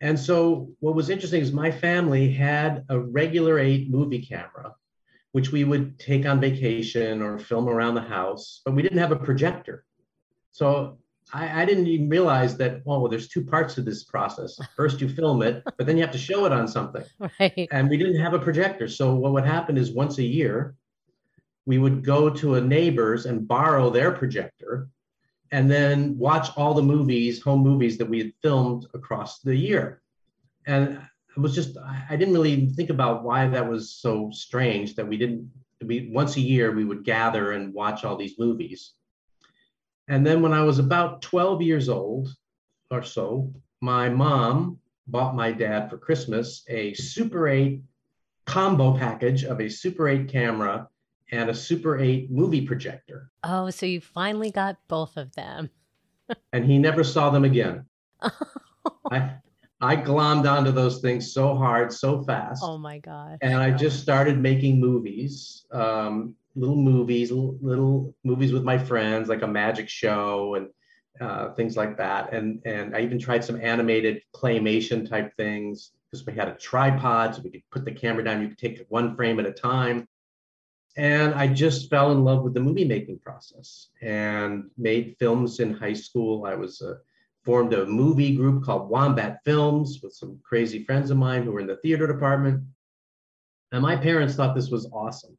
And 0.00 0.18
so 0.18 0.70
what 0.80 0.94
was 0.94 1.10
interesting 1.10 1.42
is 1.42 1.52
my 1.52 1.70
family 1.70 2.30
had 2.30 2.84
a 2.88 2.98
regular 2.98 3.58
eight 3.58 3.90
movie 3.90 4.24
camera, 4.24 4.74
which 5.32 5.50
we 5.50 5.64
would 5.64 5.98
take 5.98 6.24
on 6.24 6.40
vacation 6.40 7.20
or 7.20 7.38
film 7.38 7.68
around 7.68 7.94
the 7.94 8.02
house, 8.02 8.60
but 8.64 8.74
we 8.74 8.82
didn't 8.82 8.98
have 8.98 9.12
a 9.12 9.16
projector. 9.16 9.84
So 10.52 10.98
I, 11.32 11.62
I 11.62 11.64
didn't 11.64 11.86
even 11.86 12.08
realize 12.08 12.56
that, 12.56 12.82
oh, 12.86 13.00
well, 13.00 13.08
there's 13.08 13.28
two 13.28 13.44
parts 13.44 13.74
to 13.74 13.82
this 13.82 14.04
process. 14.04 14.58
First, 14.76 15.00
you 15.00 15.08
film 15.08 15.42
it, 15.42 15.62
but 15.64 15.86
then 15.86 15.96
you 15.96 16.02
have 16.02 16.12
to 16.12 16.18
show 16.18 16.44
it 16.46 16.52
on 16.52 16.68
something. 16.68 17.04
Right. 17.40 17.68
And 17.70 17.88
we 17.88 17.96
didn't 17.96 18.20
have 18.20 18.34
a 18.34 18.38
projector. 18.38 18.88
So 18.88 19.14
what 19.14 19.32
would 19.32 19.44
happen 19.44 19.76
is 19.76 19.90
once 19.90 20.18
a 20.18 20.22
year, 20.22 20.74
we 21.66 21.78
would 21.78 22.02
go 22.02 22.30
to 22.30 22.54
a 22.54 22.60
neighbor's 22.60 23.26
and 23.26 23.46
borrow 23.46 23.90
their 23.90 24.10
projector 24.10 24.88
and 25.52 25.70
then 25.70 26.16
watch 26.18 26.48
all 26.56 26.74
the 26.74 26.82
movies, 26.82 27.42
home 27.42 27.60
movies 27.60 27.98
that 27.98 28.08
we 28.08 28.18
had 28.18 28.32
filmed 28.42 28.86
across 28.94 29.40
the 29.40 29.54
year. 29.54 30.02
And 30.66 31.00
it 31.36 31.40
was 31.40 31.54
just, 31.54 31.76
I 31.78 32.16
didn't 32.16 32.34
really 32.34 32.66
think 32.70 32.90
about 32.90 33.22
why 33.22 33.48
that 33.48 33.68
was 33.68 33.92
so 33.92 34.30
strange 34.32 34.94
that 34.96 35.06
we 35.06 35.16
didn't, 35.16 35.50
we 35.84 36.10
once 36.12 36.36
a 36.36 36.40
year 36.40 36.72
we 36.72 36.84
would 36.84 37.04
gather 37.04 37.52
and 37.52 37.72
watch 37.72 38.04
all 38.04 38.16
these 38.16 38.38
movies. 38.38 38.92
And 40.08 40.26
then 40.26 40.40
when 40.40 40.52
I 40.54 40.62
was 40.62 40.78
about 40.78 41.22
12 41.22 41.62
years 41.62 41.88
old 41.88 42.34
or 42.90 43.02
so, 43.02 43.52
my 43.80 44.08
mom 44.08 44.78
bought 45.06 45.34
my 45.34 45.52
dad 45.52 45.90
for 45.90 45.98
Christmas 45.98 46.64
a 46.68 46.94
Super 46.94 47.46
8 47.46 47.82
combo 48.46 48.96
package 48.96 49.44
of 49.44 49.60
a 49.60 49.68
Super 49.68 50.08
8 50.08 50.28
camera 50.28 50.88
and 51.30 51.50
a 51.50 51.54
Super 51.54 51.98
8 51.98 52.30
movie 52.30 52.62
projector. 52.62 53.30
Oh, 53.44 53.68
so 53.68 53.84
you 53.84 54.00
finally 54.00 54.50
got 54.50 54.78
both 54.88 55.16
of 55.18 55.34
them. 55.34 55.70
and 56.52 56.64
he 56.64 56.78
never 56.78 57.04
saw 57.04 57.28
them 57.28 57.44
again. 57.44 57.84
I, 59.10 59.34
I 59.80 59.96
glommed 59.96 60.50
onto 60.50 60.72
those 60.72 61.00
things 61.00 61.32
so 61.32 61.54
hard, 61.54 61.92
so 61.92 62.22
fast. 62.22 62.62
Oh 62.64 62.78
my 62.78 62.98
God. 62.98 63.38
And 63.42 63.56
I 63.58 63.70
just 63.70 64.00
started 64.00 64.38
making 64.38 64.80
movies. 64.80 65.66
Um, 65.70 66.34
little 66.58 66.76
movies, 66.76 67.30
little, 67.30 68.14
movies 68.24 68.52
with 68.52 68.64
my 68.64 68.78
friends, 68.78 69.28
like 69.28 69.42
a 69.42 69.46
magic 69.46 69.88
show 69.88 70.54
and 70.56 70.68
uh, 71.20 71.52
things 71.54 71.76
like 71.76 71.96
that. 71.98 72.32
And 72.32 72.62
and 72.64 72.94
I 72.96 73.00
even 73.00 73.18
tried 73.18 73.44
some 73.44 73.60
animated 73.60 74.22
claymation 74.34 75.08
type 75.08 75.32
things 75.36 75.92
because 76.10 76.26
we 76.26 76.32
had 76.34 76.48
a 76.48 76.54
tripod, 76.54 77.34
so 77.34 77.42
we 77.42 77.50
could 77.50 77.70
put 77.70 77.84
the 77.84 77.92
camera 77.92 78.24
down. 78.24 78.42
You 78.42 78.48
could 78.48 78.58
take 78.58 78.84
one 78.88 79.16
frame 79.16 79.40
at 79.40 79.46
a 79.46 79.52
time. 79.52 80.06
And 80.96 81.34
I 81.34 81.46
just 81.46 81.90
fell 81.90 82.10
in 82.10 82.24
love 82.24 82.42
with 82.42 82.54
the 82.54 82.60
movie 82.60 82.84
making 82.84 83.20
process 83.20 83.88
and 84.02 84.64
made 84.76 85.16
films 85.20 85.60
in 85.60 85.72
high 85.72 85.92
school. 85.92 86.44
I 86.44 86.56
was 86.56 86.82
uh, 86.82 86.94
formed 87.44 87.72
a 87.72 87.86
movie 87.86 88.34
group 88.34 88.64
called 88.64 88.90
Wombat 88.90 89.38
Films 89.44 90.00
with 90.02 90.12
some 90.12 90.40
crazy 90.42 90.84
friends 90.84 91.10
of 91.10 91.16
mine 91.16 91.44
who 91.44 91.52
were 91.52 91.60
in 91.60 91.68
the 91.68 91.76
theater 91.76 92.06
department. 92.06 92.64
And 93.70 93.82
my 93.82 93.96
parents 93.96 94.34
thought 94.34 94.56
this 94.56 94.70
was 94.70 94.90
awesome. 94.92 95.38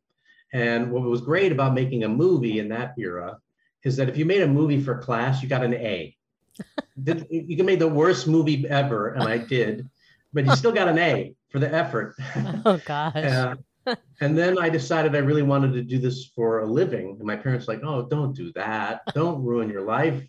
And 0.53 0.91
what 0.91 1.03
was 1.03 1.21
great 1.21 1.51
about 1.51 1.73
making 1.73 2.03
a 2.03 2.09
movie 2.09 2.59
in 2.59 2.69
that 2.69 2.95
era 2.97 3.37
is 3.83 3.95
that 3.97 4.09
if 4.09 4.17
you 4.17 4.25
made 4.25 4.41
a 4.41 4.47
movie 4.47 4.81
for 4.81 4.97
class, 4.97 5.41
you 5.41 5.49
got 5.49 5.63
an 5.63 5.73
A. 5.73 6.15
you 7.29 7.55
can 7.55 7.65
make 7.65 7.79
the 7.79 7.87
worst 7.87 8.27
movie 8.27 8.67
ever, 8.67 9.09
and 9.09 9.23
I 9.23 9.37
did, 9.37 9.87
but 10.33 10.45
you 10.45 10.55
still 10.55 10.71
got 10.71 10.87
an 10.87 10.97
A 10.97 11.33
for 11.49 11.59
the 11.59 11.73
effort. 11.73 12.15
Oh 12.65 12.79
gosh. 12.85 13.15
Uh, 13.87 13.95
and 14.21 14.37
then 14.37 14.59
I 14.59 14.69
decided 14.69 15.15
I 15.15 15.19
really 15.19 15.41
wanted 15.41 15.73
to 15.73 15.81
do 15.81 15.97
this 15.97 16.25
for 16.35 16.59
a 16.59 16.65
living. 16.65 17.15
And 17.17 17.25
my 17.25 17.35
parents 17.35 17.65
were 17.65 17.73
like, 17.73 17.83
"Oh, 17.83 18.05
don't 18.07 18.35
do 18.35 18.51
that. 18.53 19.01
Don't 19.15 19.43
ruin 19.43 19.69
your 19.69 19.81
life. 19.81 20.21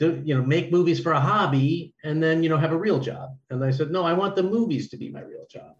Do, 0.00 0.20
you 0.24 0.34
know, 0.34 0.42
make 0.42 0.72
movies 0.72 0.98
for 0.98 1.12
a 1.12 1.20
hobby, 1.20 1.94
and 2.02 2.20
then 2.20 2.42
you 2.42 2.48
know 2.48 2.56
have 2.56 2.72
a 2.72 2.78
real 2.78 2.98
job." 2.98 3.36
And 3.50 3.62
I 3.62 3.70
said, 3.70 3.92
"No, 3.92 4.02
I 4.02 4.14
want 4.14 4.34
the 4.34 4.42
movies 4.42 4.88
to 4.88 4.96
be 4.96 5.08
my 5.10 5.20
real 5.20 5.46
job." 5.48 5.76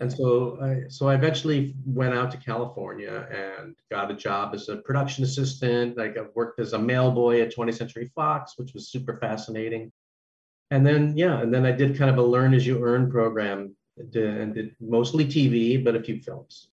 And 0.00 0.12
so 0.12 0.58
I, 0.60 0.88
so 0.88 1.08
I 1.08 1.14
eventually 1.14 1.74
went 1.86 2.14
out 2.14 2.30
to 2.32 2.36
California 2.36 3.28
and 3.30 3.76
got 3.90 4.10
a 4.10 4.14
job 4.14 4.54
as 4.54 4.68
a 4.68 4.76
production 4.76 5.22
assistant. 5.22 5.96
Like 5.96 6.18
I 6.18 6.22
worked 6.34 6.58
as 6.58 6.72
a 6.72 6.78
mail 6.78 7.12
boy 7.12 7.40
at 7.42 7.54
20th 7.54 7.76
Century 7.76 8.10
Fox, 8.14 8.54
which 8.56 8.74
was 8.74 8.88
super 8.88 9.18
fascinating. 9.18 9.92
And 10.70 10.84
then, 10.84 11.16
yeah, 11.16 11.40
and 11.40 11.54
then 11.54 11.64
I 11.64 11.72
did 11.72 11.96
kind 11.96 12.10
of 12.10 12.18
a 12.18 12.22
learn 12.22 12.54
as 12.54 12.66
you 12.66 12.82
earn 12.82 13.10
program 13.10 13.76
and 13.96 14.54
did 14.54 14.74
mostly 14.80 15.24
TV, 15.24 15.82
but 15.82 15.94
a 15.94 16.02
few 16.02 16.20
films. 16.20 16.68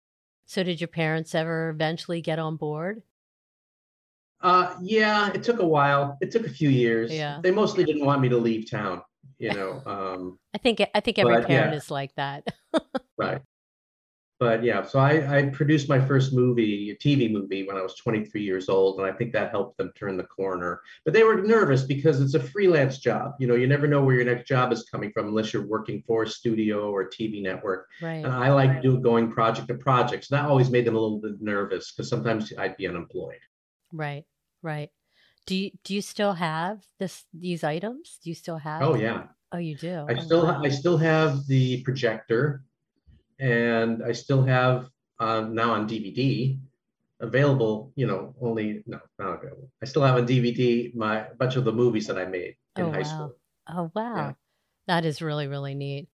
So 0.45 0.61
did 0.61 0.79
your 0.79 0.87
parents 0.87 1.33
ever 1.33 1.69
eventually 1.69 2.21
get 2.21 2.37
on 2.37 2.55
board? 2.55 3.01
Uh, 4.39 4.75
yeah, 4.81 5.31
it 5.33 5.41
took 5.41 5.59
a 5.59 5.67
while. 5.67 6.17
It 6.21 6.29
took 6.29 6.45
a 6.45 6.49
few 6.49 6.69
years. 6.69 7.11
Yeah. 7.11 7.39
They 7.41 7.49
mostly 7.49 7.83
didn't 7.83 8.05
want 8.05 8.21
me 8.21 8.29
to 8.29 8.37
leave 8.37 8.69
town 8.69 9.01
you 9.39 9.53
know. 9.53 9.81
Um, 9.85 10.39
I 10.53 10.57
think 10.57 10.81
I 10.93 10.99
think 10.99 11.19
every 11.19 11.37
but, 11.37 11.47
parent 11.47 11.71
yeah. 11.73 11.77
is 11.77 11.91
like 11.91 12.13
that. 12.15 12.47
right. 13.17 13.41
But 14.39 14.63
yeah, 14.63 14.83
so 14.83 14.99
I, 14.99 15.37
I 15.37 15.45
produced 15.47 15.89
my 15.89 15.99
first 15.99 16.31
movie, 16.31 16.91
a 16.91 16.95
TV 16.95 17.31
movie, 17.31 17.65
when 17.65 17.75
I 17.75 17.81
was 17.81 17.95
23 17.95 18.43
years 18.43 18.69
old, 18.69 18.99
and 18.99 19.09
I 19.09 19.11
think 19.11 19.33
that 19.33 19.49
helped 19.49 19.77
them 19.77 19.91
turn 19.95 20.15
the 20.15 20.25
corner. 20.25 20.81
But 21.05 21.15
they 21.15 21.23
were 21.23 21.41
nervous 21.41 21.83
because 21.83 22.21
it's 22.21 22.35
a 22.35 22.39
freelance 22.39 22.99
job. 22.99 23.33
You 23.39 23.47
know, 23.47 23.55
you 23.55 23.65
never 23.65 23.87
know 23.87 24.03
where 24.03 24.13
your 24.13 24.25
next 24.25 24.47
job 24.47 24.71
is 24.71 24.83
coming 24.83 25.11
from 25.11 25.27
unless 25.27 25.53
you're 25.53 25.65
working 25.65 26.03
for 26.05 26.23
a 26.23 26.29
studio 26.29 26.91
or 26.91 27.01
a 27.01 27.09
TV 27.09 27.41
network. 27.41 27.87
Right. 27.99 28.23
And 28.23 28.27
I 28.27 28.51
like 28.51 28.83
do 28.83 28.99
going 28.99 29.31
project 29.31 29.69
to 29.69 29.73
project, 29.73 30.25
so 30.25 30.35
that 30.35 30.45
always 30.45 30.69
made 30.69 30.85
them 30.85 30.95
a 30.95 30.99
little 30.99 31.19
bit 31.19 31.41
nervous 31.41 31.91
because 31.91 32.07
sometimes 32.07 32.53
I'd 32.59 32.77
be 32.77 32.87
unemployed. 32.87 33.39
Right. 33.91 34.25
Right. 34.61 34.91
Do 35.47 35.55
you 35.55 35.71
do 35.85 35.95
you 35.95 36.01
still 36.01 36.33
have 36.33 36.83
this 36.99 37.23
these 37.33 37.63
items? 37.63 38.19
Do 38.21 38.29
you 38.29 38.35
still 38.35 38.57
have? 38.57 38.81
Oh 38.81 38.95
yeah. 38.95 39.23
Oh, 39.53 39.57
you 39.57 39.77
do. 39.77 40.05
I 40.09 40.13
oh, 40.13 40.19
still 40.19 40.43
wow. 40.43 40.61
I 40.63 40.67
still 40.69 40.97
have 40.97 41.47
the 41.47 41.81
projector, 41.83 42.63
and 43.39 44.03
I 44.03 44.11
still 44.11 44.43
have 44.43 44.89
um, 45.19 45.55
now 45.55 45.71
on 45.71 45.87
DVD 45.87 46.59
available. 47.21 47.93
You 47.95 48.07
know, 48.07 48.35
only 48.41 48.83
no 48.87 48.99
not 49.17 49.39
available. 49.39 49.71
I 49.81 49.85
still 49.85 50.03
have 50.03 50.17
on 50.17 50.27
DVD 50.27 50.93
my 50.93 51.27
a 51.27 51.35
bunch 51.35 51.55
of 51.55 51.63
the 51.63 51.71
movies 51.71 52.07
that 52.07 52.17
I 52.17 52.25
made 52.25 52.57
in 52.75 52.83
oh, 52.83 52.91
high 52.91 52.97
wow. 52.97 53.03
school. 53.03 53.35
Oh 53.69 53.91
wow, 53.95 54.15
yeah. 54.15 54.33
that 54.87 55.05
is 55.05 55.21
really 55.21 55.47
really 55.47 55.75
neat. 55.75 56.09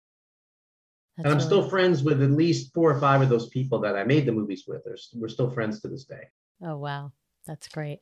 That's 1.16 1.24
and 1.24 1.32
I'm 1.32 1.38
really 1.38 1.46
still 1.46 1.70
friends 1.70 2.02
with 2.02 2.22
at 2.22 2.30
least 2.32 2.74
four 2.74 2.90
or 2.90 3.00
five 3.00 3.22
of 3.22 3.30
those 3.30 3.48
people 3.48 3.78
that 3.80 3.96
I 3.96 4.04
made 4.04 4.26
the 4.26 4.32
movies 4.32 4.64
with. 4.68 4.82
we're 5.14 5.28
still 5.28 5.50
friends 5.50 5.80
to 5.80 5.88
this 5.88 6.04
day. 6.04 6.28
Oh 6.62 6.76
wow, 6.76 7.12
that's 7.46 7.68
great. 7.68 8.00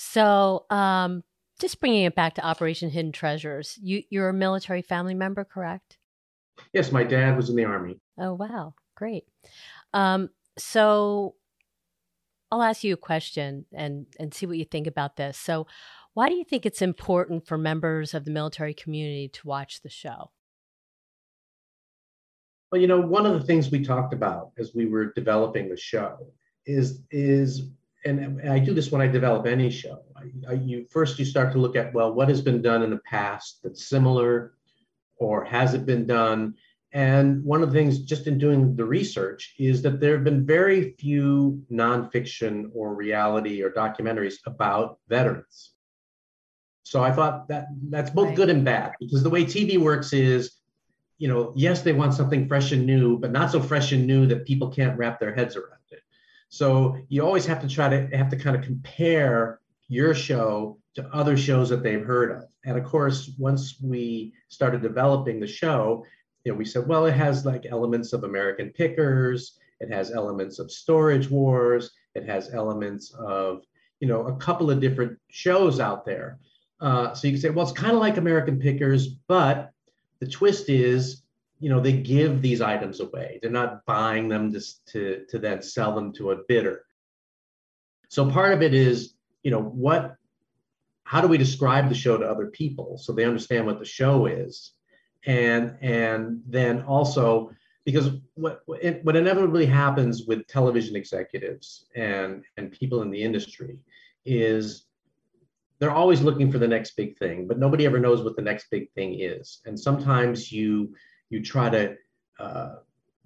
So, 0.00 0.64
um, 0.70 1.24
just 1.60 1.80
bringing 1.80 2.04
it 2.04 2.14
back 2.14 2.34
to 2.34 2.46
Operation 2.46 2.88
Hidden 2.88 3.10
Treasures, 3.10 3.76
you, 3.82 4.04
you're 4.10 4.28
a 4.28 4.32
military 4.32 4.80
family 4.80 5.12
member, 5.12 5.44
correct? 5.44 5.98
Yes, 6.72 6.92
my 6.92 7.02
dad 7.02 7.36
was 7.36 7.50
in 7.50 7.56
the 7.56 7.64
Army. 7.64 7.98
Oh, 8.16 8.34
wow. 8.34 8.74
Great. 8.96 9.24
Um, 9.92 10.30
so, 10.56 11.34
I'll 12.52 12.62
ask 12.62 12.84
you 12.84 12.94
a 12.94 12.96
question 12.96 13.66
and, 13.74 14.06
and 14.20 14.32
see 14.32 14.46
what 14.46 14.56
you 14.56 14.64
think 14.64 14.86
about 14.86 15.16
this. 15.16 15.36
So, 15.36 15.66
why 16.14 16.28
do 16.28 16.36
you 16.36 16.44
think 16.44 16.64
it's 16.64 16.80
important 16.80 17.48
for 17.48 17.58
members 17.58 18.14
of 18.14 18.24
the 18.24 18.30
military 18.30 18.74
community 18.74 19.28
to 19.30 19.48
watch 19.48 19.82
the 19.82 19.90
show? 19.90 20.30
Well, 22.70 22.80
you 22.80 22.86
know, 22.86 23.00
one 23.00 23.26
of 23.26 23.32
the 23.32 23.44
things 23.44 23.68
we 23.68 23.82
talked 23.82 24.14
about 24.14 24.52
as 24.60 24.76
we 24.76 24.86
were 24.86 25.12
developing 25.14 25.68
the 25.68 25.76
show 25.76 26.18
is 26.66 27.00
is 27.10 27.70
and 28.04 28.50
I 28.50 28.58
do 28.58 28.74
this 28.74 28.90
when 28.90 29.00
I 29.00 29.08
develop 29.08 29.46
any 29.46 29.70
show. 29.70 30.02
I, 30.16 30.50
I, 30.50 30.52
you 30.54 30.86
first 30.90 31.18
you 31.18 31.24
start 31.24 31.52
to 31.52 31.58
look 31.58 31.76
at 31.76 31.92
well, 31.92 32.12
what 32.12 32.28
has 32.28 32.40
been 32.40 32.62
done 32.62 32.82
in 32.82 32.90
the 32.90 32.98
past 32.98 33.60
that's 33.62 33.86
similar, 33.86 34.54
or 35.16 35.44
has 35.44 35.74
it 35.74 35.86
been 35.86 36.06
done? 36.06 36.54
And 36.92 37.44
one 37.44 37.62
of 37.62 37.70
the 37.70 37.78
things, 37.78 37.98
just 37.98 38.26
in 38.26 38.38
doing 38.38 38.74
the 38.74 38.84
research, 38.84 39.54
is 39.58 39.82
that 39.82 40.00
there 40.00 40.14
have 40.14 40.24
been 40.24 40.46
very 40.46 40.94
few 40.98 41.62
nonfiction 41.70 42.70
or 42.74 42.94
reality 42.94 43.62
or 43.62 43.70
documentaries 43.70 44.36
about 44.46 44.98
veterans. 45.08 45.72
So 46.84 47.02
I 47.02 47.12
thought 47.12 47.48
that 47.48 47.66
that's 47.90 48.08
both 48.08 48.28
right. 48.28 48.36
good 48.36 48.48
and 48.48 48.64
bad 48.64 48.92
because 48.98 49.22
the 49.22 49.28
way 49.28 49.44
TV 49.44 49.76
works 49.76 50.14
is, 50.14 50.52
you 51.18 51.28
know, 51.28 51.52
yes, 51.54 51.82
they 51.82 51.92
want 51.92 52.14
something 52.14 52.48
fresh 52.48 52.72
and 52.72 52.86
new, 52.86 53.18
but 53.18 53.32
not 53.32 53.50
so 53.50 53.60
fresh 53.60 53.92
and 53.92 54.06
new 54.06 54.24
that 54.26 54.46
people 54.46 54.68
can't 54.68 54.96
wrap 54.96 55.20
their 55.20 55.34
heads 55.34 55.56
around 55.56 55.82
it. 55.90 56.00
So 56.48 56.98
you 57.08 57.24
always 57.24 57.46
have 57.46 57.60
to 57.62 57.68
try 57.68 57.88
to 57.88 58.16
have 58.16 58.30
to 58.30 58.36
kind 58.36 58.56
of 58.56 58.62
compare 58.62 59.60
your 59.88 60.14
show 60.14 60.78
to 60.94 61.06
other 61.14 61.36
shows 61.36 61.68
that 61.68 61.82
they've 61.82 62.04
heard 62.04 62.30
of. 62.30 62.44
And 62.64 62.78
of 62.78 62.84
course, 62.84 63.30
once 63.38 63.80
we 63.82 64.32
started 64.48 64.82
developing 64.82 65.40
the 65.40 65.46
show, 65.46 66.04
you 66.44 66.52
know, 66.52 66.58
we 66.58 66.64
said, 66.64 66.86
well, 66.86 67.06
it 67.06 67.14
has 67.14 67.44
like 67.44 67.66
elements 67.66 68.12
of 68.12 68.24
American 68.24 68.70
Pickers, 68.70 69.58
it 69.80 69.90
has 69.92 70.10
elements 70.10 70.58
of 70.58 70.70
Storage 70.70 71.30
Wars, 71.30 71.90
it 72.14 72.24
has 72.26 72.52
elements 72.52 73.14
of, 73.18 73.62
you 74.00 74.08
know, 74.08 74.26
a 74.26 74.36
couple 74.36 74.70
of 74.70 74.80
different 74.80 75.18
shows 75.30 75.80
out 75.80 76.04
there. 76.04 76.38
Uh, 76.80 77.12
so 77.12 77.26
you 77.26 77.32
can 77.34 77.40
say, 77.40 77.50
well, 77.50 77.68
it's 77.68 77.78
kind 77.78 77.92
of 77.92 78.00
like 78.00 78.16
American 78.16 78.58
Pickers, 78.58 79.08
but 79.08 79.70
the 80.20 80.26
twist 80.26 80.68
is 80.68 81.22
you 81.60 81.68
know 81.68 81.80
they 81.80 81.92
give 81.92 82.40
these 82.40 82.60
items 82.60 83.00
away. 83.00 83.38
They're 83.42 83.50
not 83.50 83.84
buying 83.84 84.28
them 84.28 84.52
just 84.52 84.86
to 84.88 85.24
to 85.28 85.38
then 85.38 85.62
sell 85.62 85.94
them 85.94 86.12
to 86.14 86.30
a 86.30 86.36
bidder. 86.48 86.84
So 88.08 88.30
part 88.30 88.52
of 88.52 88.62
it 88.62 88.74
is 88.74 89.14
you 89.42 89.50
know 89.50 89.62
what 89.62 90.16
how 91.04 91.20
do 91.20 91.28
we 91.28 91.38
describe 91.38 91.88
the 91.88 91.94
show 91.94 92.18
to 92.18 92.26
other 92.26 92.48
people 92.48 92.98
so 92.98 93.12
they 93.12 93.24
understand 93.24 93.66
what 93.66 93.78
the 93.78 93.84
show 93.84 94.26
is? 94.26 94.72
And 95.26 95.76
and 95.80 96.42
then 96.46 96.82
also 96.82 97.50
because 97.84 98.10
what 98.34 98.62
what 98.66 99.16
inevitably 99.16 99.66
happens 99.66 100.26
with 100.26 100.46
television 100.46 100.94
executives 100.94 101.86
and 101.96 102.44
and 102.56 102.70
people 102.70 103.02
in 103.02 103.10
the 103.10 103.22
industry 103.22 103.78
is 104.24 104.84
they're 105.78 105.90
always 105.90 106.20
looking 106.20 106.52
for 106.52 106.58
the 106.58 106.68
next 106.68 106.96
big 106.96 107.16
thing 107.16 107.48
but 107.48 107.58
nobody 107.58 107.86
ever 107.86 107.98
knows 107.98 108.22
what 108.22 108.36
the 108.36 108.42
next 108.42 108.70
big 108.70 108.92
thing 108.92 109.20
is. 109.20 109.60
And 109.64 109.78
sometimes 109.78 110.52
you 110.52 110.94
you 111.30 111.42
try 111.42 111.70
to 111.70 111.96
uh, 112.38 112.76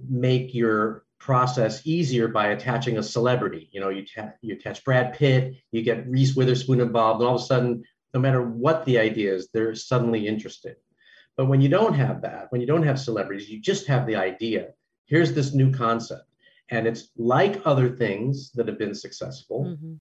make 0.09 0.55
your 0.55 1.05
process 1.19 1.87
easier 1.87 2.27
by 2.27 2.49
attaching 2.49 2.99
a 2.99 3.03
celebrity. 3.03 3.69
You 3.73 3.81
know, 3.81 3.91
you, 3.91 4.05
ta- 4.05 4.33
you 4.41 4.55
attach 4.55 4.85
Brad 4.85 5.15
Pitt, 5.15 5.55
you 5.71 5.83
get 5.83 6.09
Reese 6.09 6.35
Witherspoon 6.35 6.81
involved, 6.81 7.21
and 7.21 7.29
all 7.29 7.37
of 7.37 7.43
a 7.43 7.45
sudden, 7.45 7.85
no 8.13 8.21
matter 8.21 8.43
what 8.43 8.85
the 8.85 8.99
idea 8.99 9.33
is, 9.35 9.49
they're 9.49 9.75
suddenly 9.75 10.27
interested. 10.27 10.77
But 11.37 11.47
when 11.47 11.61
you 11.61 11.69
don't 11.69 11.95
have 11.95 12.23
that, 12.23 12.51
when 12.51 12.61
you 12.61 12.67
don't 12.67 12.83
have 12.83 13.01
celebrities, 13.01 13.49
you 13.49 13.61
just 13.61 13.87
have 13.87 14.07
the 14.07 14.17
idea. 14.17 14.71
Here's 15.07 15.33
this 15.33 15.55
new 15.55 15.73
concept. 15.73 16.25
And 16.71 16.87
it's 16.87 17.09
like 17.17 17.63
other 17.65 17.89
things 17.89 18.51
that 18.53 18.69
have 18.69 18.79
been 18.79 18.95
successful. 18.95 19.65
Mm-hmm. 19.65 19.95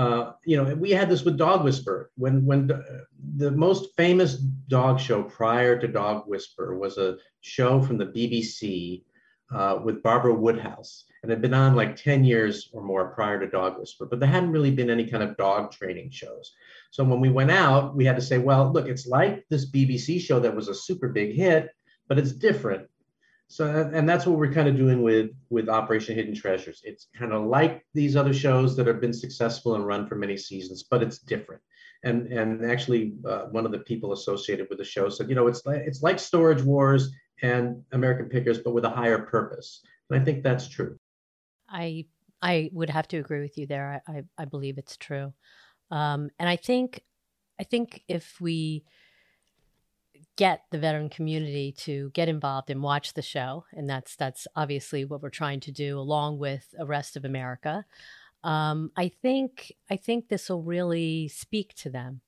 Uh, 0.00 0.32
you 0.46 0.56
know, 0.56 0.74
we 0.76 0.90
had 0.92 1.10
this 1.10 1.24
with 1.24 1.36
Dog 1.36 1.62
Whisperer. 1.62 2.10
When 2.16 2.46
when 2.46 2.68
the, 2.68 3.04
the 3.36 3.50
most 3.50 3.94
famous 3.98 4.36
dog 4.36 4.98
show 4.98 5.22
prior 5.24 5.78
to 5.78 5.86
Dog 5.86 6.24
Whisperer 6.26 6.78
was 6.78 6.96
a 6.96 7.18
show 7.42 7.82
from 7.82 7.98
the 7.98 8.06
BBC 8.06 9.02
uh, 9.54 9.78
with 9.84 10.02
Barbara 10.02 10.32
Woodhouse, 10.32 11.04
and 11.22 11.30
had 11.30 11.42
been 11.42 11.52
on 11.52 11.76
like 11.76 11.96
10 11.96 12.24
years 12.24 12.70
or 12.72 12.82
more 12.82 13.12
prior 13.12 13.38
to 13.40 13.46
Dog 13.46 13.78
Whisperer, 13.78 14.06
but 14.06 14.20
there 14.20 14.28
hadn't 14.30 14.52
really 14.52 14.70
been 14.70 14.88
any 14.88 15.06
kind 15.06 15.22
of 15.22 15.36
dog 15.36 15.70
training 15.70 16.10
shows. 16.10 16.54
So 16.92 17.04
when 17.04 17.20
we 17.20 17.28
went 17.28 17.50
out, 17.50 17.94
we 17.94 18.06
had 18.06 18.16
to 18.16 18.22
say, 18.22 18.38
well, 18.38 18.72
look, 18.72 18.88
it's 18.88 19.06
like 19.06 19.44
this 19.50 19.70
BBC 19.70 20.18
show 20.18 20.40
that 20.40 20.56
was 20.56 20.68
a 20.68 20.74
super 20.74 21.10
big 21.10 21.34
hit, 21.34 21.68
but 22.08 22.18
it's 22.18 22.32
different. 22.32 22.88
So, 23.50 23.90
and 23.92 24.08
that's 24.08 24.26
what 24.26 24.38
we're 24.38 24.52
kind 24.52 24.68
of 24.68 24.76
doing 24.76 25.02
with 25.02 25.32
with 25.48 25.68
Operation 25.68 26.14
Hidden 26.14 26.36
Treasures. 26.36 26.82
It's 26.84 27.08
kind 27.18 27.32
of 27.32 27.46
like 27.46 27.84
these 27.94 28.14
other 28.14 28.32
shows 28.32 28.76
that 28.76 28.86
have 28.86 29.00
been 29.00 29.12
successful 29.12 29.74
and 29.74 29.84
run 29.84 30.06
for 30.06 30.14
many 30.14 30.36
seasons, 30.36 30.84
but 30.88 31.02
it's 31.02 31.18
different. 31.18 31.60
And 32.04 32.28
and 32.28 32.64
actually, 32.64 33.14
uh, 33.28 33.46
one 33.46 33.66
of 33.66 33.72
the 33.72 33.80
people 33.80 34.12
associated 34.12 34.68
with 34.70 34.78
the 34.78 34.84
show 34.84 35.08
said, 35.08 35.28
you 35.28 35.34
know, 35.34 35.48
it's 35.48 35.66
like 35.66 35.82
it's 35.84 36.00
like 36.00 36.20
Storage 36.20 36.62
Wars 36.62 37.10
and 37.42 37.82
American 37.90 38.28
Pickers, 38.28 38.60
but 38.60 38.72
with 38.72 38.84
a 38.84 38.90
higher 38.90 39.18
purpose. 39.18 39.82
And 40.08 40.22
I 40.22 40.24
think 40.24 40.44
that's 40.44 40.68
true. 40.68 40.96
I 41.68 42.06
I 42.40 42.70
would 42.72 42.88
have 42.88 43.08
to 43.08 43.16
agree 43.16 43.40
with 43.40 43.58
you 43.58 43.66
there. 43.66 44.00
I 44.06 44.12
I, 44.18 44.22
I 44.38 44.44
believe 44.44 44.78
it's 44.78 44.96
true, 44.96 45.34
um, 45.90 46.30
and 46.38 46.48
I 46.48 46.54
think 46.54 47.02
I 47.58 47.64
think 47.64 48.04
if 48.06 48.40
we 48.40 48.84
get 50.40 50.62
the 50.70 50.78
veteran 50.78 51.10
community 51.10 51.70
to 51.70 52.10
get 52.14 52.26
involved 52.26 52.70
and 52.70 52.82
watch 52.82 53.12
the 53.12 53.20
show, 53.20 53.66
and 53.72 53.86
that's 53.86 54.16
that's 54.16 54.46
obviously 54.56 55.04
what 55.04 55.20
we're 55.20 55.28
trying 55.28 55.60
to 55.60 55.70
do, 55.70 55.98
along 55.98 56.38
with 56.38 56.74
the 56.78 56.86
rest 56.86 57.14
of 57.14 57.26
America. 57.26 57.84
Um, 58.42 58.90
I 58.96 59.08
think 59.20 59.70
I 59.90 59.96
think 59.96 60.28
this 60.28 60.48
will 60.48 60.62
really 60.62 61.28
speak 61.28 61.74
to 61.74 61.90
them 61.90 62.22